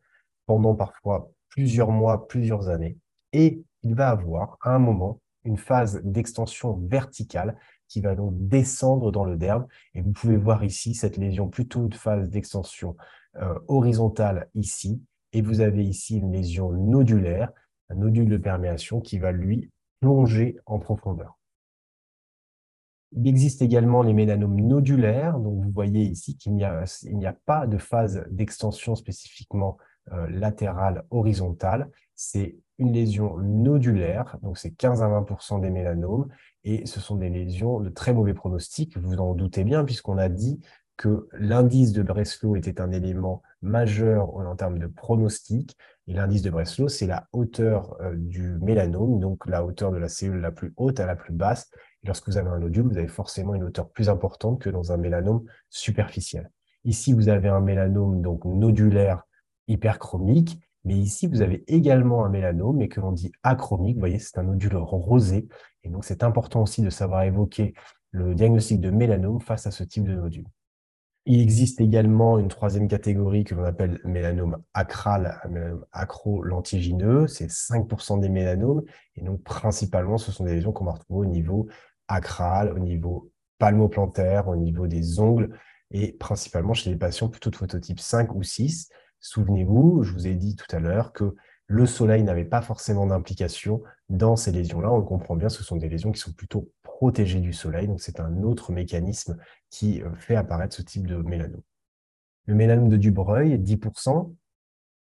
[0.45, 2.97] pendant parfois plusieurs mois, plusieurs années.
[3.33, 9.11] Et il va avoir à un moment une phase d'extension verticale qui va donc descendre
[9.11, 9.65] dans le derme.
[9.95, 12.97] Et vous pouvez voir ici cette lésion plutôt de phase d'extension
[13.37, 15.01] euh, horizontale ici.
[15.31, 17.51] Et vous avez ici une lésion nodulaire,
[17.89, 19.71] un nodule de perméation qui va lui
[20.01, 21.37] plonger en profondeur.
[23.13, 25.39] Il existe également les mélanomes nodulaires.
[25.39, 29.77] Donc, vous voyez ici qu'il n'y a, pas de phase d'extension spécifiquement
[30.11, 31.89] euh, latérale horizontale.
[32.19, 36.27] C'est une lésion nodulaire, donc c'est 15 à 20% des mélanomes,
[36.63, 40.27] et ce sont des lésions de très mauvais pronostic, vous en doutez bien, puisqu'on a
[40.27, 40.59] dit
[40.97, 45.77] que l'indice de Breslow était un élément majeur en termes de pronostic,
[46.07, 50.09] et l'indice de Breslow, c'est la hauteur euh, du mélanome, donc la hauteur de la
[50.09, 51.69] cellule la plus haute à la plus basse,
[52.03, 54.97] lorsque vous avez un nodule, vous avez forcément une hauteur plus importante que dans un
[54.97, 56.49] mélanome superficiel.
[56.83, 59.23] Ici, vous avez un mélanome donc nodulaire
[59.67, 63.95] hyperchromique, mais ici, vous avez également un mélanome, mais que l'on dit achromique.
[63.95, 65.47] Vous voyez, c'est un nodule rosé.
[65.83, 67.73] Et donc, c'est important aussi de savoir évoquer
[68.11, 70.45] le diagnostic de mélanome face à ce type de nodule.
[71.25, 77.27] Il existe également une troisième catégorie que l'on appelle mélanome acral, mélanome acro-lentigineux.
[77.27, 78.83] C'est 5% des mélanomes.
[79.15, 81.67] Et donc, principalement, ce sont des lésions qu'on va retrouver au niveau
[82.07, 85.57] acral, au niveau palmoplantaire, au niveau des ongles,
[85.91, 88.89] et principalement chez les patients plutôt de phototype 5 ou 6.
[89.19, 91.35] Souvenez-vous, je vous ai dit tout à l'heure que
[91.67, 94.91] le soleil n'avait pas forcément d'implication dans ces lésions-là.
[94.91, 98.19] On comprend bien, ce sont des lésions qui sont plutôt protégées du soleil, donc c'est
[98.19, 99.37] un autre mécanisme
[99.69, 101.61] qui euh, fait apparaître ce type de mélanome.
[102.45, 104.33] Le mélanome de Dubreuil, 10%,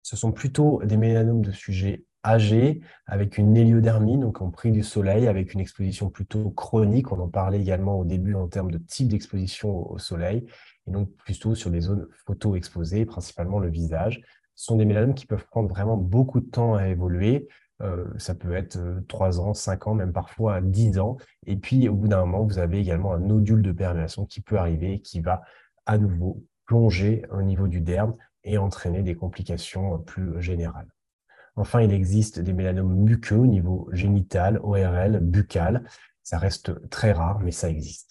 [0.03, 4.83] ce sont plutôt des mélanomes de sujets âgés, avec une héliodermie, donc en pris du
[4.83, 7.11] soleil, avec une exposition plutôt chronique.
[7.11, 10.45] On en parlait également au début en termes de type d'exposition au soleil,
[10.87, 14.21] et donc plutôt sur des zones photo-exposées, principalement le visage.
[14.55, 17.47] Ce sont des mélanomes qui peuvent prendre vraiment beaucoup de temps à évoluer.
[17.81, 21.17] Euh, ça peut être 3 euh, ans, 5 ans, même parfois 10 ans.
[21.45, 24.57] Et puis, au bout d'un moment, vous avez également un nodule de perméation qui peut
[24.57, 25.41] arriver, qui va
[25.85, 30.87] à nouveau plonger au niveau du derme et entraîner des complications plus générales.
[31.55, 35.83] Enfin, il existe des mélanomes muqueux au niveau génital, ORL, buccal.
[36.23, 38.10] Ça reste très rare, mais ça existe.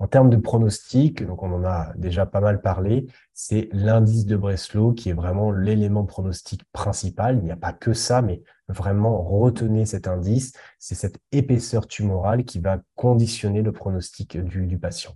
[0.00, 4.34] En termes de pronostic, donc on en a déjà pas mal parlé, c'est l'indice de
[4.34, 7.36] Breslow qui est vraiment l'élément pronostic principal.
[7.36, 10.54] Il n'y a pas que ça, mais vraiment retenez cet indice.
[10.78, 15.12] C'est cette épaisseur tumorale qui va conditionner le pronostic du, patient.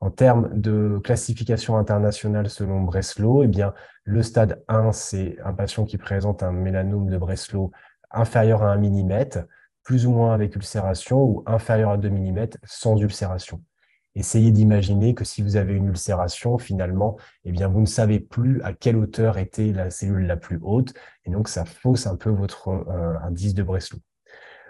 [0.00, 5.86] En termes de classification internationale selon Breslow, eh bien, le stade 1, c'est un patient
[5.86, 7.72] qui présente un mélanome de Breslow
[8.10, 9.46] inférieur à 1 mm,
[9.82, 13.62] plus ou moins avec ulcération, ou inférieur à 2 mm sans ulcération
[14.14, 18.62] essayez d'imaginer que si vous avez une ulcération, finalement, eh bien, vous ne savez plus
[18.62, 22.30] à quelle hauteur était la cellule la plus haute, et donc ça fausse un peu
[22.30, 23.98] votre euh, indice de Breslow.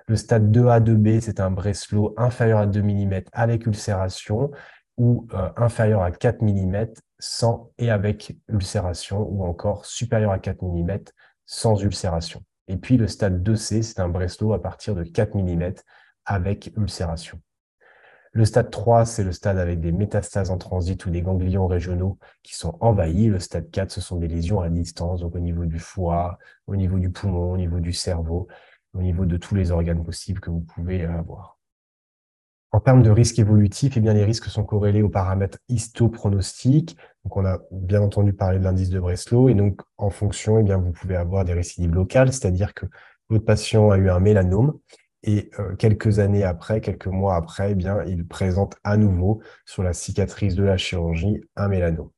[0.07, 4.51] Le stade 2A, 2B, c'est un Breslow inférieur à 2 mm avec ulcération
[4.97, 10.63] ou euh, inférieur à 4 mm sans et avec ulcération ou encore supérieur à 4
[10.63, 10.99] mm
[11.47, 12.45] sans ulcération.
[12.69, 15.73] Et puis le stade 2C, c'est un Breslow à partir de 4 mm
[16.27, 17.41] avec ulcération.
[18.37, 22.19] Le stade 3, c'est le stade avec des métastases en transit ou des ganglions régionaux
[22.43, 23.29] qui sont envahis.
[23.29, 26.75] Le stade 4, ce sont des lésions à distance, donc au niveau du foie, au
[26.75, 28.49] niveau du poumon, au niveau du cerveau,
[28.93, 31.59] au niveau de tous les organes possibles que vous pouvez avoir.
[32.73, 36.97] En termes de risque évolutif, eh bien, les risques sont corrélés aux paramètres histopronostiques.
[37.23, 39.49] Donc, on a bien entendu parler de l'indice de Breslow.
[39.49, 42.87] Et donc, en fonction, eh bien, vous pouvez avoir des récidives locales, c'est-à-dire que
[43.29, 44.77] votre patient a eu un mélanome
[45.27, 49.83] et euh, quelques années après, quelques mois après, eh bien, il présente à nouveau sur
[49.83, 52.11] la cicatrice de la chirurgie un mélanome.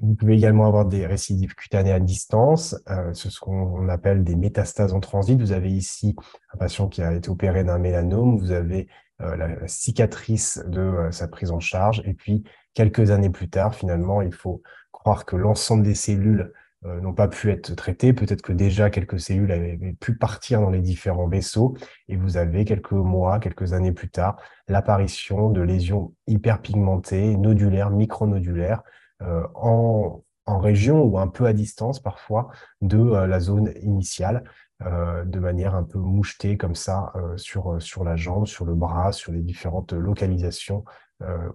[0.00, 4.94] Vous pouvez également avoir des récidives cutanées à distance, euh, ce qu'on appelle des métastases
[4.94, 5.38] en transit.
[5.38, 6.14] Vous avez ici
[6.54, 8.88] un patient qui a été opéré d'un mélanome, vous avez
[9.20, 14.22] euh, la, cicatrice de sa prise en charge, et puis quelques années plus tard, finalement,
[14.22, 16.52] il faut croire que l'ensemble des cellules
[16.84, 18.12] n'ont pas pu être traités.
[18.12, 21.76] Peut-être que déjà quelques cellules avaient, pu partir dans les différents vaisseaux
[22.08, 24.36] et vous avez quelques mois, quelques années plus tard,
[24.68, 28.82] l'apparition de lésions hyperpigmentées, nodulaires, micronodulaires,
[29.22, 34.44] euh, en, en région ou un peu à distance parfois de euh, la zone initiale,
[34.82, 39.12] euh, de manière un peu mouchetée comme ça sur, sur la jambe, sur le bras,
[39.12, 40.84] sur les différentes localisations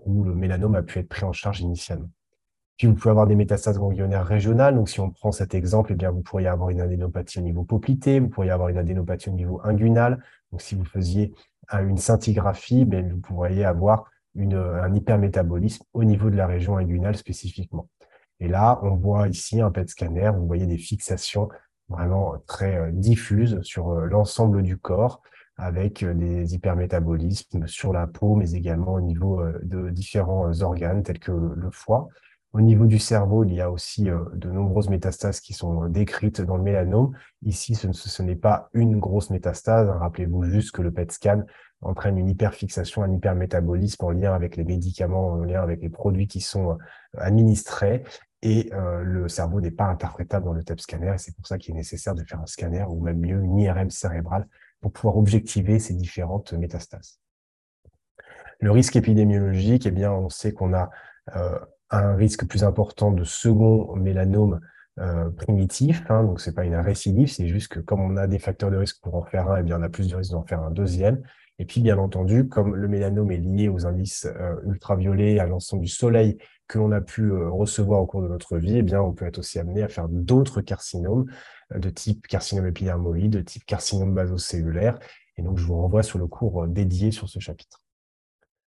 [0.05, 2.09] où le mélanome a pu être pris en charge initialement.
[2.77, 4.75] Puis vous pouvez avoir des métastases ganglionnaires régionales.
[4.75, 7.63] Donc, si on prend cet exemple, eh bien, vous pourriez avoir une adénopathie au niveau
[7.63, 10.23] poplité, vous pourriez avoir une adénopathie au niveau inguinal.
[10.51, 11.33] Donc, si vous faisiez
[11.73, 17.15] une scintigraphie, ben, vous pourriez avoir une, un hypermétabolisme au niveau de la région inguinale
[17.17, 17.89] spécifiquement.
[18.39, 21.49] Et là, on voit ici un PET scanner, vous voyez des fixations
[21.89, 25.21] vraiment très euh, diffuses sur euh, l'ensemble du corps
[25.57, 31.19] avec euh, des hypermétabolismes sur la peau, mais également au niveau de différents organes tels
[31.19, 32.09] que le foie.
[32.53, 35.89] Au niveau du cerveau, il y a aussi euh, de nombreuses métastases qui sont euh,
[35.89, 37.13] décrites dans le mélanome.
[37.43, 39.89] Ici, ce, n'est pas une grosse métastase.
[39.89, 41.43] Rappelez-vous juste que le PET scan
[41.81, 46.27] entraîne une hyperfixation, un hypermétabolisme en lien avec les médicaments, en lien avec les produits
[46.27, 46.75] qui sont euh,
[47.17, 48.03] administrés.
[48.43, 51.15] Et le cerveau n'est pas interprétable dans le TEP scanner.
[51.17, 53.89] C'est pour ça qu'il est nécessaire de faire un scanner ou même mieux une IRM
[53.89, 54.47] cérébrale
[54.79, 57.19] pour pouvoir objectiver ces différentes métastases.
[58.59, 60.91] Le risque épidémiologique, eh bien, on sait qu'on a
[61.89, 64.59] un risque plus important de second mélanome
[64.99, 66.03] euh, primitif.
[66.09, 68.77] Hein, donc, c'est pas une récidive, c'est juste que comme on a des facteurs de
[68.77, 70.71] risque pour en faire un, eh bien, on a plus de risque d'en faire un
[70.71, 71.21] deuxième.
[71.59, 75.81] Et puis, bien entendu, comme le mélanome est lié aux indices euh, ultraviolets, à l'ensemble
[75.83, 79.01] du soleil que l'on a pu euh, recevoir au cours de notre vie, eh bien,
[79.01, 81.25] on peut être aussi amené à faire d'autres carcinomes
[81.73, 84.99] euh, de type carcinome épidermoïde, de type carcinome basocellulaire.
[85.37, 87.81] Et donc, je vous renvoie sur le cours dédié sur ce chapitre.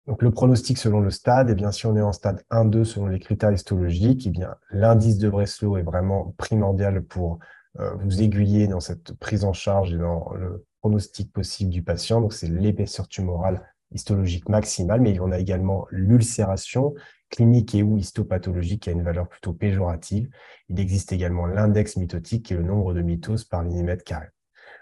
[0.08, 3.08] Donc, le pronostic selon le stade, eh bien, si on est en stade 1-2 selon
[3.08, 7.40] les critères histologiques, eh bien, l'indice de Breslow est vraiment primordial pour
[7.80, 12.20] euh, vous aiguiller dans cette prise en charge et dans le pronostic possible du patient.
[12.20, 13.62] Donc, c'est l'épaisseur tumorale
[13.94, 16.94] histologique maximale, mais on a également l'ulcération
[17.30, 20.30] clinique et ou histopathologique qui a une valeur plutôt péjorative.
[20.70, 24.28] Il existe également l'index mitotique qui est le nombre de mitoses par millimètre carré.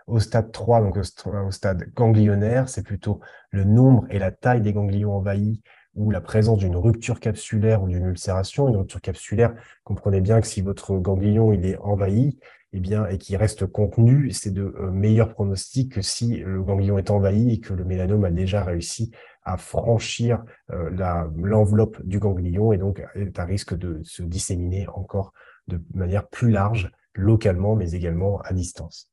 [0.07, 3.19] Au stade 3, donc au stade ganglionnaire, c'est plutôt
[3.51, 5.61] le nombre et la taille des ganglions envahis
[5.95, 8.69] ou la présence d'une rupture capsulaire ou d'une ulcération.
[8.69, 12.39] Une rupture capsulaire, comprenez bien que si votre ganglion il est envahi,
[12.73, 16.97] eh bien, et qu'il reste contenu, c'est de euh, meilleurs pronostics que si le ganglion
[16.97, 19.11] est envahi et que le mélanome a déjà réussi
[19.43, 20.89] à franchir euh,
[21.35, 25.33] l'enveloppe du ganglion et donc est à risque de se disséminer encore
[25.67, 29.10] de manière plus large localement, mais également à distance.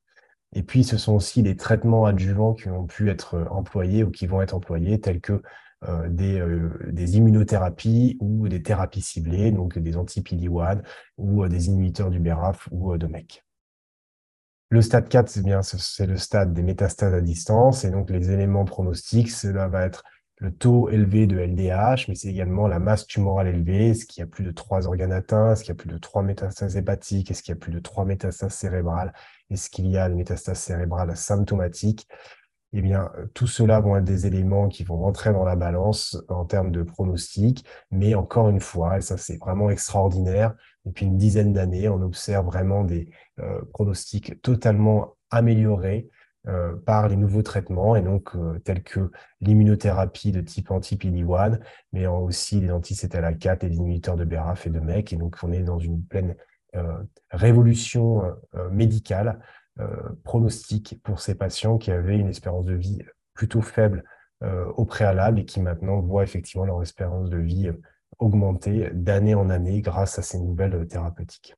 [0.55, 4.11] Et puis, ce sont aussi des traitements adjuvants qui ont pu être euh, employés ou
[4.11, 5.43] qui vont être employés, tels que
[5.87, 10.25] euh, des, euh, des, immunothérapies ou des thérapies ciblées, donc des anti
[11.19, 13.45] ou des inhibiteurs du BRAF ou de MEC.
[14.71, 17.85] Le stade 4, c'est c'est le stade des métastases à distance.
[17.85, 20.03] Et donc, les éléments pronostiques, cela va être
[20.39, 23.89] le taux élevé de LDH, mais c'est également la masse tumorale élevée.
[23.89, 25.53] Est-ce qu'il y a plus de trois organes atteints?
[25.53, 27.31] Est-ce qu'il y a plus de trois métastases hépatiques?
[27.31, 29.13] Est-ce qu'il y a plus de trois métastases cérébrales?
[29.51, 32.07] Est-ce qu'il y a des métastases cérébrales symptomatiques?
[32.73, 36.45] Eh bien, tout cela vont être des éléments qui vont rentrer dans la balance en
[36.45, 37.65] termes de pronostic.
[37.91, 42.47] Mais encore une fois, et ça c'est vraiment extraordinaire, depuis une dizaine d'années, on observe
[42.47, 46.09] vraiment des euh, pronostics totalement améliorés
[46.49, 51.61] euh, par les nouveaux traitements, et donc euh, tels que l'immunothérapie de type anti-PD-1,
[51.93, 55.13] mais aussi les anti-CTLA4 et les inhibiteurs de BRAF et de MEC.
[55.13, 56.35] Et donc, on est dans une pleine
[57.31, 58.23] révolution
[58.71, 59.41] médicale
[60.23, 62.99] pronostic pour ces patients qui avaient une espérance de vie
[63.33, 64.05] plutôt faible
[64.77, 67.71] au préalable et qui maintenant voient effectivement leur espérance de vie
[68.19, 71.55] augmenter d'année en année grâce à ces nouvelles thérapeutiques.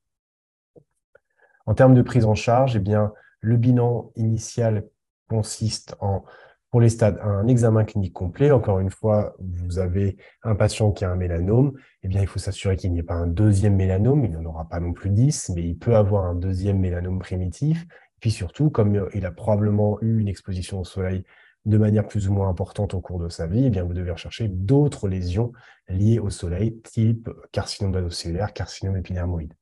[1.66, 4.84] En termes de prise en charge, eh bien, le bilan initial
[5.28, 6.24] consiste en,
[6.70, 8.50] pour les stades, un examen clinique complet.
[8.50, 11.72] Encore une fois, vous avez un patient qui a un mélanome,
[12.02, 14.24] eh bien, il faut s'assurer qu'il n'y ait pas un deuxième mélanome.
[14.24, 17.86] Il n'en aura pas non plus 10, mais il peut avoir un deuxième mélanome primitif.
[18.20, 21.24] Puis surtout, comme il a probablement eu une exposition au soleil
[21.66, 24.10] de manière plus ou moins importante au cours de sa vie, eh bien, vous devez
[24.12, 25.52] rechercher d'autres lésions
[25.88, 29.54] liées au soleil, type carcinome badocellulaire, carcinome épidermoïde.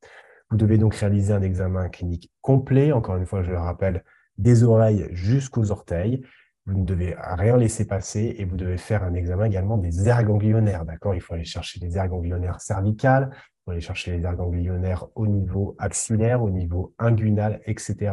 [0.50, 4.04] Vous devez donc réaliser un examen clinique complet, encore une fois, je le rappelle,
[4.38, 6.22] des oreilles jusqu'aux orteils.
[6.66, 10.24] Vous ne devez rien laisser passer et vous devez faire un examen également des aires
[10.24, 10.84] ganglionnaires.
[10.84, 11.14] D'accord?
[11.14, 15.06] Il faut aller chercher les aires ganglionnaires cervicales, il faut aller chercher les aires ganglionnaires
[15.14, 18.12] au niveau axillaire, au niveau inguinal, etc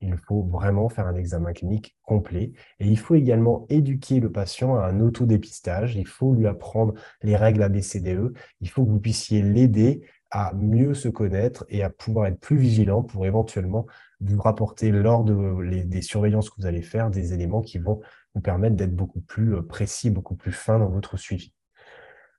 [0.00, 2.52] il faut vraiment faire un examen clinique complet.
[2.78, 5.96] Et il faut également éduquer le patient à un autodépistage.
[5.96, 8.32] Il faut lui apprendre les règles ABCDE.
[8.60, 12.56] Il faut que vous puissiez l'aider à mieux se connaître et à pouvoir être plus
[12.56, 13.86] vigilant pour éventuellement
[14.20, 18.00] vous rapporter lors de des surveillances que vous allez faire des éléments qui vont
[18.34, 21.52] vous permettre d'être beaucoup plus euh, précis, beaucoup plus fin dans votre suivi.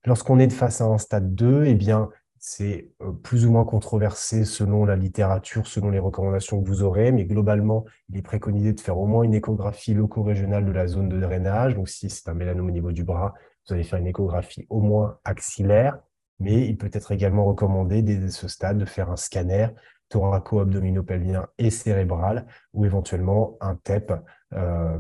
[0.05, 4.45] Lorsqu'on est face à un stade 2, eh bien, c'est euh, plus ou moins controversé
[4.45, 8.79] selon la littérature, selon les recommandations que vous aurez, mais globalement, il est préconisé de
[8.79, 11.75] faire au moins une échographie loco-régionale de la zone de drainage.
[11.75, 13.33] Donc, si c'est un mélanome au niveau du bras,
[13.67, 15.99] vous allez faire une échographie au moins axillaire,
[16.41, 19.67] mais il peut être également recommandé dès ce stade de faire un scanner
[20.09, 24.11] thoraco-abdominopelvien et cérébral, ou éventuellement un TEP
[24.53, 24.97] euh,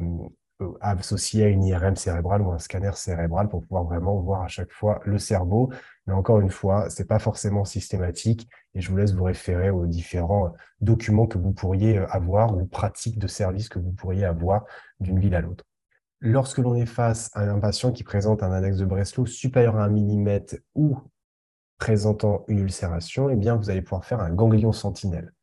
[0.79, 4.71] associé à une IRM cérébrale ou un scanner cérébral pour pouvoir vraiment voir à chaque
[4.71, 5.71] fois le cerveau.
[6.05, 9.71] Mais encore une fois, ce n'est pas forcément systématique et je vous laisse vous référer
[9.71, 14.25] aux différents documents que vous pourriez euh, avoir ou pratiques de service que vous pourriez
[14.25, 14.65] avoir
[14.99, 15.65] d'une ville à l'autre.
[16.19, 19.85] Lorsque l'on est face à un patient qui présente un index de Breslow supérieur à
[19.85, 20.39] 1 mm
[20.75, 20.99] ou
[21.81, 25.33] présentant une ulcération, eh bien, vous allez pouvoir faire un ganglion sentinelle.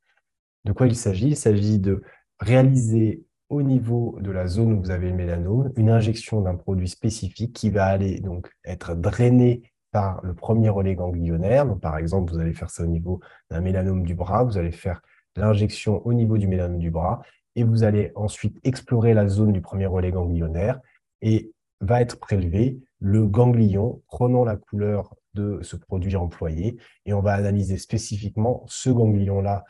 [0.64, 1.31] De quoi il s'agit?
[1.31, 2.05] Il s'agit de
[2.38, 6.88] réaliser au niveau de la zone où vous avez le mélanome, une injection d'un produit
[6.88, 11.77] spécifique qui va aller donc être drainé par le premier relais ganglionnaire.
[11.81, 13.18] Par exemple, vous allez faire ça au niveau
[13.51, 15.03] d'un mélanome du bras, vous allez faire
[15.35, 17.20] l'injection au niveau du mélanome du bras
[17.57, 20.79] et vous allez ensuite explorer la zone du premier relais ganglionnaire
[21.20, 27.20] et va être prélevé le ganglion prenant la couleur de ce produit employé et on
[27.20, 29.64] va analyser spécifiquement ce ganglion-là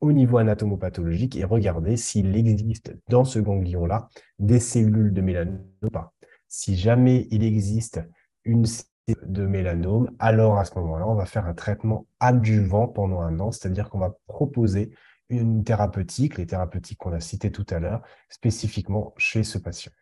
[0.00, 4.08] au niveau anatomopathologique et regarder s'il existe dans ce ganglion-là
[4.40, 6.12] des cellules de mélanome ou pas.
[6.48, 8.00] Si jamais il existe
[8.44, 8.66] une
[9.08, 13.50] de mélanome, alors à ce moment-là, on va faire un traitement adjuvant pendant un an,
[13.50, 14.90] c'est-à-dire qu'on va proposer
[15.28, 19.92] une thérapeutique, les thérapeutiques qu'on a citées tout à l'heure, spécifiquement chez ce patient.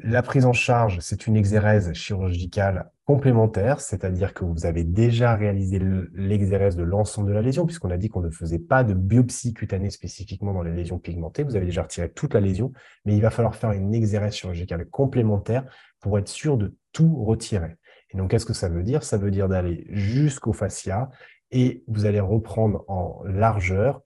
[0.00, 5.80] La prise en charge, c'est une exérèse chirurgicale complémentaire, c'est-à-dire que vous avez déjà réalisé
[6.14, 9.54] l'exérèse de l'ensemble de la lésion, puisqu'on a dit qu'on ne faisait pas de biopsie
[9.54, 11.42] cutanée spécifiquement dans les lésions pigmentées.
[11.42, 12.72] Vous avez déjà retiré toute la lésion,
[13.04, 15.64] mais il va falloir faire une exérèse chirurgicale complémentaire
[16.00, 17.76] pour être sûr de tout retirer.
[18.10, 19.02] Et donc, qu'est-ce que ça veut dire?
[19.02, 21.10] Ça veut dire d'aller jusqu'au fascia
[21.50, 24.02] et vous allez reprendre en largeur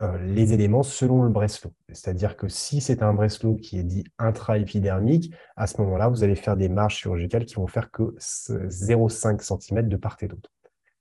[0.00, 1.72] euh, les éléments selon le Breslow.
[1.88, 6.36] C'est-à-dire que si c'est un Breslow qui est dit intraépidermique, à ce moment-là, vous allez
[6.36, 10.50] faire des marges chirurgicales qui vont faire que 0,5 cm de part et d'autre.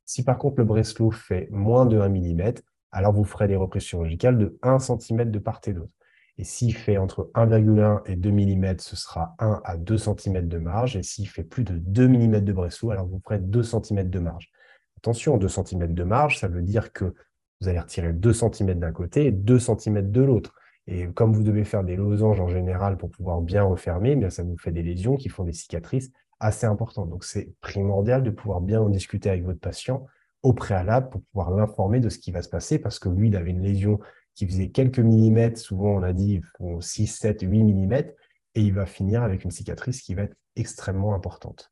[0.06, 2.54] Si par contre le Breslow fait moins de 1 mm,
[2.92, 5.94] alors vous ferez des reprises chirurgicales de 1 cm de part et d'autre.
[6.40, 10.58] Et s'il fait entre 1,1 et 2 mm, ce sera 1 à 2 cm de
[10.58, 10.96] marge.
[10.96, 14.20] Et s'il fait plus de 2 mm de Breslow, alors vous ferez 2 cm de
[14.20, 14.50] marge.
[14.98, 17.14] Attention, 2 cm de marge, ça veut dire que
[17.62, 20.54] vous allez retirer 2 cm d'un côté et 2 cm de l'autre.
[20.88, 24.30] Et comme vous devez faire des losanges en général pour pouvoir bien refermer, eh bien
[24.30, 27.10] ça vous fait des lésions qui font des cicatrices assez importantes.
[27.10, 30.06] Donc c'est primordial de pouvoir bien en discuter avec votre patient
[30.44, 33.36] au préalable pour pouvoir l'informer de ce qui va se passer parce que lui, il
[33.36, 34.00] avait une lésion
[34.36, 38.14] qui faisait quelques millimètres, souvent on a dit font 6, 7, 8 millimètres,
[38.54, 41.72] et il va finir avec une cicatrice qui va être extrêmement importante.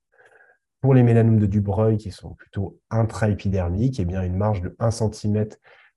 [0.86, 4.92] Pour les mélanomes de Dubreuil qui sont plutôt intraépidermiques, eh bien une marge de 1
[4.92, 5.48] cm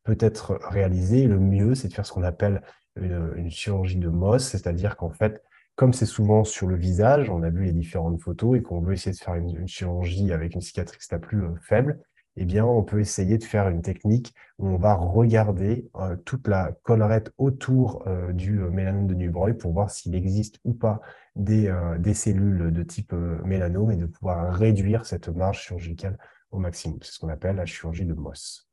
[0.02, 1.26] peut être réalisée.
[1.26, 2.62] Le mieux, c'est de faire ce qu'on appelle
[2.96, 5.42] une, chirurgie de Moss, c'est-à-dire qu'en fait,
[5.76, 8.94] comme c'est souvent sur le visage, on a vu les différentes photos et qu'on veut
[8.94, 12.00] essayer de faire une, chirurgie avec une cicatrice la plus euh, faible,
[12.40, 16.46] eh bien, on peut essayer de faire une technique où on va regarder euh, toute
[16.46, 21.00] la collerette autour euh, du euh, mélanome de Dubreuil pour voir s'il existe ou pas
[21.36, 21.72] des,
[22.14, 23.12] cellules de type
[23.44, 26.18] mélanome et de pouvoir réduire cette marge chirurgicale
[26.50, 26.98] au maximum.
[27.02, 28.68] C'est ce qu'on appelle la chirurgie de Moss.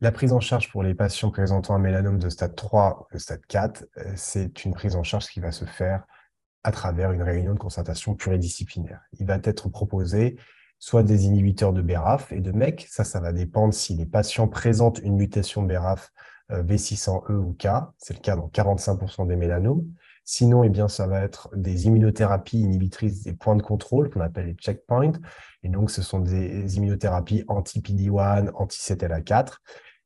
[0.00, 3.44] La prise en charge pour les patients présentant un mélanome de stade 3 ou stade
[3.48, 3.84] 4,
[4.14, 6.06] c'est une prise en charge qui va se faire
[6.64, 9.00] à travers une réunion de concertation pluridisciplinaire.
[9.18, 10.38] Il va être proposé
[10.78, 12.86] soit des inhibiteurs de BRAF et de MEC.
[12.88, 16.12] Ça, ça va dépendre si les patients présentent une mutation BRAF
[16.50, 17.68] V600E ou K.
[17.98, 19.84] C'est le cas dans 45% des mélanomes.
[20.24, 24.46] Sinon, eh bien, ça va être des immunothérapies inhibitrices des points de contrôle qu'on appelle
[24.46, 25.12] les checkpoints.
[25.62, 29.54] Et donc, ce sont des immunothérapies anti-PD1, anti-CTLA4.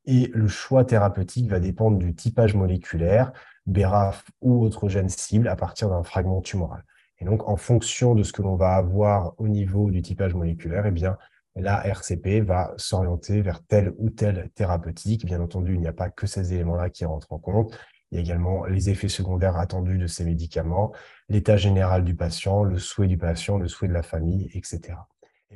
[0.05, 3.33] Et le choix thérapeutique va dépendre du typage moléculaire,
[3.65, 6.83] BRAF ou autre gène cible à partir d'un fragment tumoral.
[7.23, 10.85] Et donc, en fonction de ce que l'on va avoir au niveau du typage moléculaire,
[10.85, 11.17] eh bien,
[11.55, 15.25] la RCP va s'orienter vers telle ou telle thérapeutique.
[15.25, 17.79] Bien entendu, il n'y a pas que ces éléments-là qui rentrent en compte.
[18.11, 20.91] Il y a également les effets secondaires attendus de ces médicaments,
[21.29, 24.95] l'état général du patient, le souhait du patient, le souhait de la famille, etc.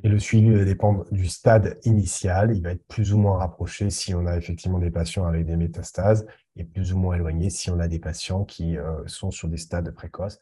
[0.06, 2.56] Et le suivi va dépendre du stade initial.
[2.56, 5.58] Il va être plus ou moins rapproché si on a effectivement des patients avec des
[5.58, 9.50] métastases et plus ou moins éloigné si on a des patients qui euh, sont sur
[9.50, 10.40] des stades précoces.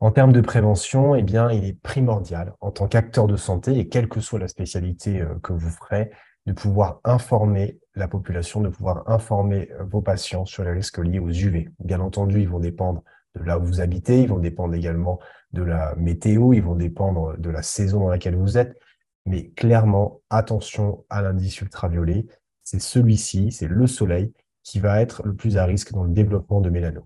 [0.00, 3.88] En termes de prévention, eh bien, il est primordial, en tant qu'acteur de santé, et
[3.88, 6.10] quelle que soit la spécialité euh, que vous ferez,
[6.46, 11.20] de pouvoir informer la population, de pouvoir informer euh, vos patients sur les risques liés
[11.20, 11.70] aux UV.
[11.78, 13.02] Bien entendu, ils vont dépendre
[13.34, 15.20] de là où vous habitez, ils vont dépendre également
[15.52, 18.76] de la météo, ils vont dépendre de la saison dans laquelle vous êtes.
[19.26, 22.26] Mais clairement, attention à l'indice ultraviolet.
[22.62, 24.32] C'est celui-ci, c'est le soleil,
[24.62, 27.04] qui va être le plus à risque dans le développement de mélanome.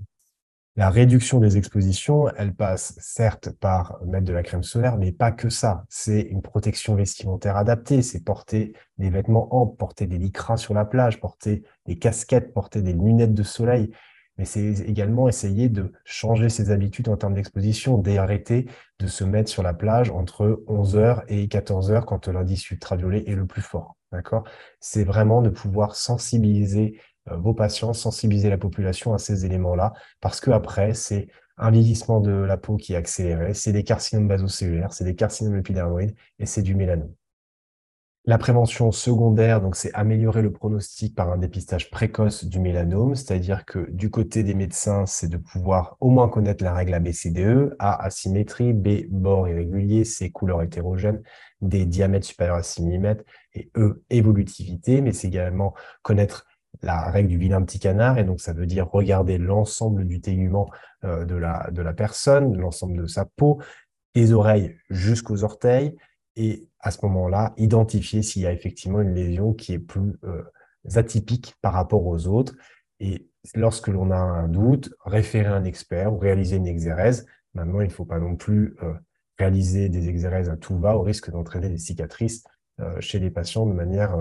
[0.78, 5.32] La réduction des expositions, elle passe certes par mettre de la crème solaire, mais pas
[5.32, 5.84] que ça.
[5.88, 10.84] C'est une protection vestimentaire adaptée, c'est porter des vêtements amples, porter des lycras sur la
[10.84, 13.90] plage, porter des casquettes, porter des lunettes de soleil.
[14.36, 18.70] Mais c'est également essayer de changer ses habitudes en termes d'exposition, d'arrêter
[19.00, 23.46] de se mettre sur la plage entre 11h et 14h quand l'indice ultraviolet est le
[23.46, 23.96] plus fort.
[24.12, 24.44] D'accord?
[24.78, 27.00] C'est vraiment de pouvoir sensibiliser
[27.36, 32.30] vos patients, sensibiliser la population à ces éléments-là, parce que après, c'est un vieillissement de
[32.30, 36.62] la peau qui est accéléré, c'est des carcinomes basocellulaires, c'est des carcinomes épidermoïdes et c'est
[36.62, 37.12] du mélanome.
[38.28, 43.64] La prévention secondaire, donc, c'est améliorer le pronostic par un dépistage précoce du mélanome, c'est-à-dire
[43.64, 48.04] que du côté des médecins, c'est de pouvoir au moins connaître la règle ABCDE, A,
[48.04, 51.22] asymétrie, B, bord irrégulier, C, couleur hétérogène,
[51.62, 53.16] D, diamètre supérieur à 6 mm,
[53.54, 55.72] et E, évolutivité, mais c'est également
[56.02, 56.44] connaître
[56.82, 60.70] la règle du vilain petit canard, et donc ça veut dire regarder l'ensemble du tégument
[61.04, 63.60] euh, de, la, personne, l'ensemble de sa peau,
[64.14, 65.96] des oreilles jusqu'aux orteils,
[66.36, 70.42] et à ce moment-là, identifier s'il y a effectivement une lésion qui est plus euh,
[70.94, 72.54] atypique par rapport aux autres.
[73.00, 77.26] Et lorsque l'on a un doute, référer un expert ou réaliser une exérèse.
[77.54, 78.94] Maintenant, il ne faut pas non plus euh,
[79.38, 82.44] réaliser des exérèses à tout va au risque d'entraîner des cicatrices
[83.00, 84.16] chez les patients de manière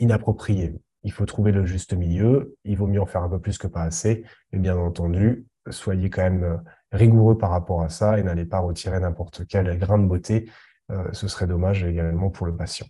[0.00, 2.56] inappropriée il faut trouver le juste milieu.
[2.64, 4.24] Il vaut mieux en faire un peu plus que pas assez.
[4.52, 6.56] Mais bien entendu, soyez quand même euh,
[6.92, 10.50] rigoureux par rapport à ça et n'allez pas retirer n'importe quel grain de beauté.
[10.90, 12.86] Euh, ce serait dommage également pour le patient.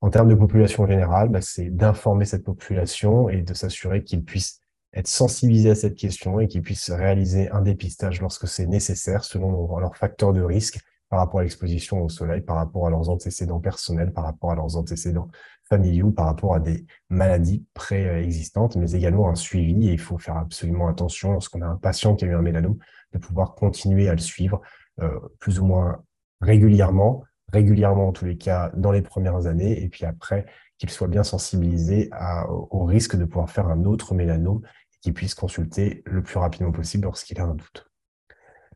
[0.00, 4.60] En termes de population générale, bah, c'est d'informer cette population et de s'assurer qu'ils puissent
[4.92, 9.78] être sensibilisés à cette question et qu'ils puissent réaliser un dépistage lorsque c'est nécessaire selon
[9.78, 10.78] leurs facteurs de risque
[11.08, 14.54] par rapport à l'exposition au soleil, par rapport à leurs antécédents personnels, par rapport à
[14.54, 15.28] leurs antécédents
[15.68, 19.88] familiaux, par rapport à des maladies préexistantes, mais également un suivi.
[19.88, 22.78] Et il faut faire absolument attention lorsqu'on a un patient qui a eu un mélanome,
[23.12, 24.60] de pouvoir continuer à le suivre
[25.00, 26.02] euh, plus ou moins
[26.40, 30.46] régulièrement, régulièrement en tous les cas dans les premières années, et puis après
[30.78, 32.10] qu'il soit bien sensibilisé
[32.48, 34.62] au risque de pouvoir faire un autre mélanome
[34.92, 37.88] et qu'il puisse consulter le plus rapidement possible lorsqu'il a un doute.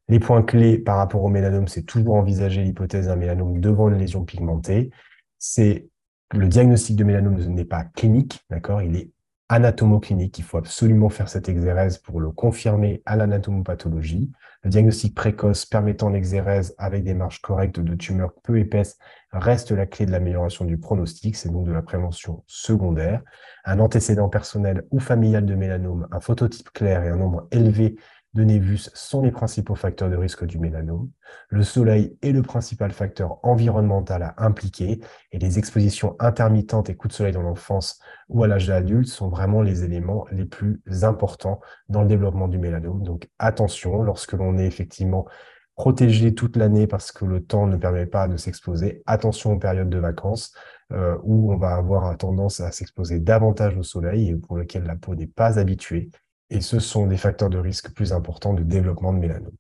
[0.09, 3.99] Les points clés par rapport au mélanome, c'est toujours envisager l'hypothèse d'un mélanome devant une
[3.99, 4.91] lésion pigmentée.
[5.39, 5.91] C'est
[6.33, 8.83] le diagnostic de mélanome n'est pas clinique, d'accord?
[8.83, 9.11] Il est
[9.49, 10.39] anatomoclinique.
[10.39, 14.31] Il faut absolument faire cette exérèse pour le confirmer à l'anatomopathologie.
[14.63, 18.99] Le diagnostic précoce permettant l'exérèse avec des marges correctes de tumeurs peu épaisses
[19.33, 23.23] reste la clé de l'amélioration du pronostic, c'est donc de la prévention secondaire.
[23.65, 27.97] Un antécédent personnel ou familial de mélanome, un phototype clair et un nombre élevé
[28.39, 31.11] de névus sont les principaux facteurs de risque du mélanome.
[31.49, 35.01] Le soleil est le principal facteur environnemental à impliquer
[35.33, 39.29] et les expositions intermittentes et coups de soleil dans l'enfance ou à l'âge adulte sont
[39.29, 43.03] vraiment les éléments les plus importants dans le développement du mélanome.
[43.03, 45.27] Donc attention, lorsque l'on est effectivement
[45.75, 49.91] protégé toute l'année parce que le temps ne permet pas de s'exposer, attention aux périodes
[49.91, 50.55] de vacances
[50.93, 54.97] euh, où on va avoir tendance à s'exposer davantage au soleil et pour lequel la
[54.97, 56.11] peau n'est pas habituée
[56.51, 59.55] et ce sont des facteurs de risque plus importants de développement de mélanome.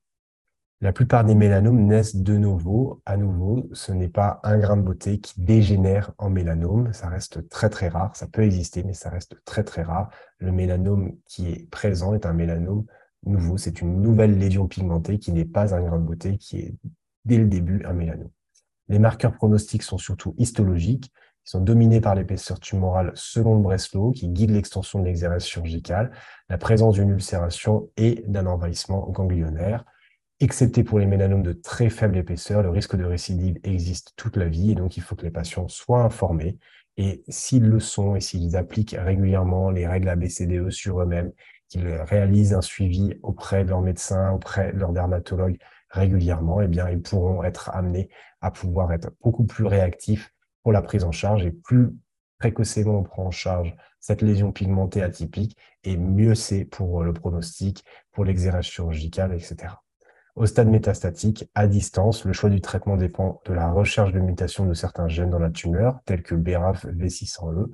[0.80, 3.02] La plupart des mélanomes naissent de nouveau.
[3.04, 6.92] À nouveau, ce n'est pas un grain de beauté qui dégénère en mélanome.
[6.92, 8.14] Ça reste très très rare.
[8.14, 10.08] Ça peut exister, mais ça reste très très rare.
[10.38, 12.84] Le mélanome qui est présent est un mélanome
[13.26, 13.56] nouveau.
[13.56, 16.76] C'est une nouvelle lésion pigmentée qui n'est pas un grain de beauté, qui est
[17.24, 18.30] dès le début un mélanome.
[18.86, 21.12] Les marqueurs pronostiques sont surtout histologiques
[21.48, 26.10] sont dominés par l'épaisseur tumorale selon Breslow, qui guide l'extension de l'exérèse chirurgicale,
[26.50, 29.86] la présence d'une ulcération et d'un envahissement ganglionnaire.
[30.40, 34.46] Excepté pour les mélanomes de très faible épaisseur, le risque de récidive existe toute la
[34.46, 36.58] vie et donc il faut que les patients soient informés.
[36.98, 41.32] Et s'ils le sont et s'ils appliquent régulièrement les règles ABCDE sur eux-mêmes,
[41.70, 45.56] qu'ils réalisent un suivi auprès de leur médecin, auprès de leur dermatologue
[45.88, 48.10] régulièrement, eh bien, ils pourront être amenés
[48.42, 50.30] à pouvoir être beaucoup plus réactifs
[50.62, 51.90] pour la prise en charge et plus
[52.38, 57.84] précocement on prend en charge cette lésion pigmentée atypique et mieux c'est pour le pronostic,
[58.12, 59.74] pour l'exérèse chirurgicale, etc.
[60.36, 64.66] Au stade métastatique, à distance, le choix du traitement dépend de la recherche de mutation
[64.66, 67.66] de certains gènes dans la tumeur, tels que BRAF V600E,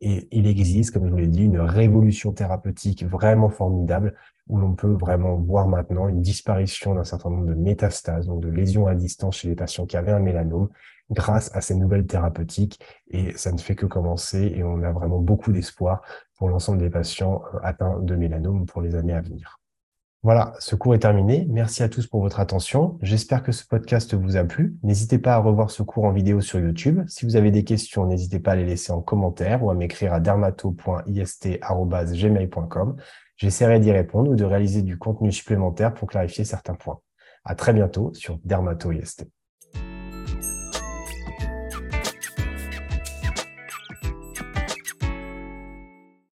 [0.00, 4.14] et il existe, comme je vous l'ai dit, une révolution thérapeutique vraiment formidable
[4.46, 8.48] où l'on peut vraiment voir maintenant une disparition d'un certain nombre de métastases, donc de
[8.48, 10.68] lésions à distance chez les patients qui avaient un mélanome,
[11.10, 12.80] grâce à ces nouvelles thérapeutiques.
[13.08, 16.02] Et ça ne fait que commencer et on a vraiment beaucoup d'espoir
[16.36, 19.58] pour l'ensemble des patients euh, atteints de mélanome pour les années à venir.
[20.22, 21.46] Voilà, ce cours est terminé.
[21.48, 22.98] Merci à tous pour votre attention.
[23.00, 24.76] J'espère que ce podcast vous a plu.
[24.82, 27.04] N'hésitez pas à revoir ce cours en vidéo sur YouTube.
[27.06, 30.12] Si vous avez des questions, n'hésitez pas à les laisser en commentaire ou à m'écrire
[30.12, 32.96] à dermato.ist.gmail.com.
[33.36, 36.98] J'essaierai d'y répondre ou de réaliser du contenu supplémentaire pour clarifier certains points.
[37.44, 39.35] À très bientôt sur Dermato IST.